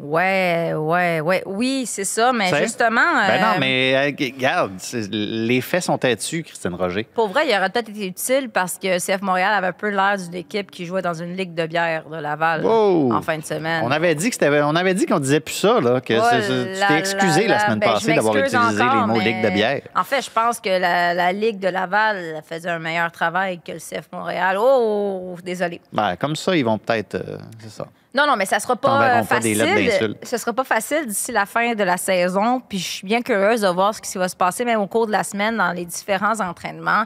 [0.01, 1.43] Ouais, ouais, ouais.
[1.47, 3.01] Oui, c'est ça, mais justement.
[3.29, 7.05] Ben non, euh, mais euh, regarde, c'est- les faits sont têtus, Christine Roger.
[7.15, 10.17] Pour vrai, il aurait peut-être été utile parce que CF Montréal avait un peu l'air
[10.19, 13.13] d'une équipe qui jouait dans une ligue de bière de Laval Wow!
[13.13, 13.83] en fin de semaine.
[13.85, 16.43] On avait dit que c'était, on avait dit qu'on disait plus ça, là, que c'est-
[16.43, 19.43] c'est- tu t'es excusé la semaine ben, passée d'avoir utilisé encore, les mots mais ligue
[19.45, 19.81] de bière.
[19.95, 23.79] En fait, je pense que la, Ligue de Laval faisait un meilleur travail que le
[23.79, 24.57] CF Montréal.
[24.61, 25.81] Oh, désolé.
[25.93, 27.15] Ben, comme ça, ils vont peut-être.
[27.15, 27.87] euh, c'est ça.
[28.15, 30.17] Non, non, mais ça sera pas euh, pas facile.
[30.23, 32.61] Ce sera pas facile d'ici la fin de la saison.
[32.61, 35.07] Puis je suis bien curieuse de voir ce qui va se passer, même au cours
[35.07, 37.05] de la semaine, dans les différents entraînements.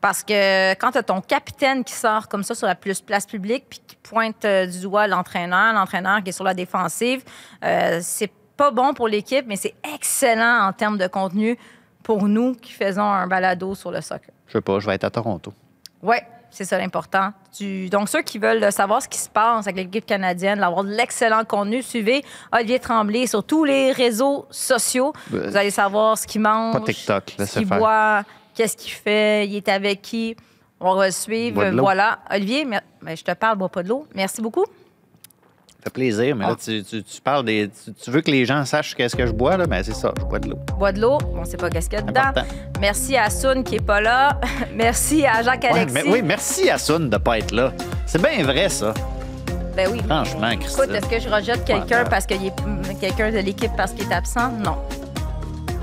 [0.00, 3.26] Parce que quand tu as ton capitaine qui sort comme ça sur la plus place
[3.26, 7.22] publique, puis qui pointe euh, du doigt l'entraîneur, l'entraîneur qui est sur la défensive,
[7.64, 11.56] euh, c'est pas bon pour l'équipe, mais c'est excellent en termes de contenu
[12.02, 14.34] pour nous qui faisons un balado sur le soccer.
[14.48, 15.52] Je sais pas, je vais être à Toronto.
[16.02, 16.16] Oui,
[16.52, 17.30] c'est ça l'important.
[17.90, 21.44] Donc, ceux qui veulent savoir ce qui se passe avec l'équipe canadienne, avoir de l'excellent
[21.44, 22.22] contenu, suivez
[22.52, 25.12] Olivier Tremblay sur tous les réseaux sociaux.
[25.34, 28.22] Euh, Vous allez savoir ce qu'il mange, pas TikTok, laissez ce qu'il boit,
[28.54, 30.36] qu'est-ce qu'il fait, il est avec qui.
[30.78, 31.64] On va le suivre.
[31.80, 32.18] Voilà.
[32.30, 34.06] Olivier, mer- ben, je te parle, bois pas de l'eau.
[34.14, 34.64] Merci beaucoup.
[35.84, 36.50] Ça fait plaisir, mais Ah.
[36.50, 37.68] là, tu, tu- tu parles des.
[37.84, 39.66] Tu, tu veux que les gens sachent qu'est-ce que je bois, là?
[39.66, 40.58] Ben, c'est ça, je bois de l'eau.
[40.78, 41.18] Bois de l'eau?
[41.34, 42.20] On sait pas qu'est-ce qu'il y a dedans.
[42.20, 42.46] Important.
[42.80, 44.38] Merci à Soun qui est pas là.
[44.76, 46.08] Merci à Jacques-Alexis.
[46.08, 47.72] oui, merci à Sun de pas être là.
[48.06, 48.94] C'est bien vrai, ça.
[49.74, 50.00] Ben oui.
[50.06, 50.84] Franchement, Christine.
[50.84, 54.08] Écoute, est-ce que je rejette quelqu'un parce qu'il est mm, quelqu'un de l'équipe parce qu'il
[54.08, 54.52] est absent?
[54.64, 54.76] Non.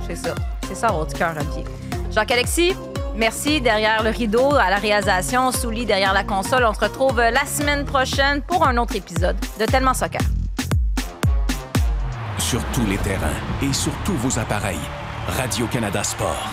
[0.07, 0.33] C'est ça.
[0.67, 1.63] C'est ça avoir du cœur, Olivier.
[2.11, 2.73] Jacques-Alexis,
[3.15, 6.65] merci derrière le rideau, à la réalisation, Souli derrière la console.
[6.65, 10.21] On se retrouve la semaine prochaine pour un autre épisode de Tellement Soccer.
[12.37, 13.27] Sur tous les terrains
[13.61, 14.79] et sur tous vos appareils.
[15.27, 16.49] Radio-Canada Sport.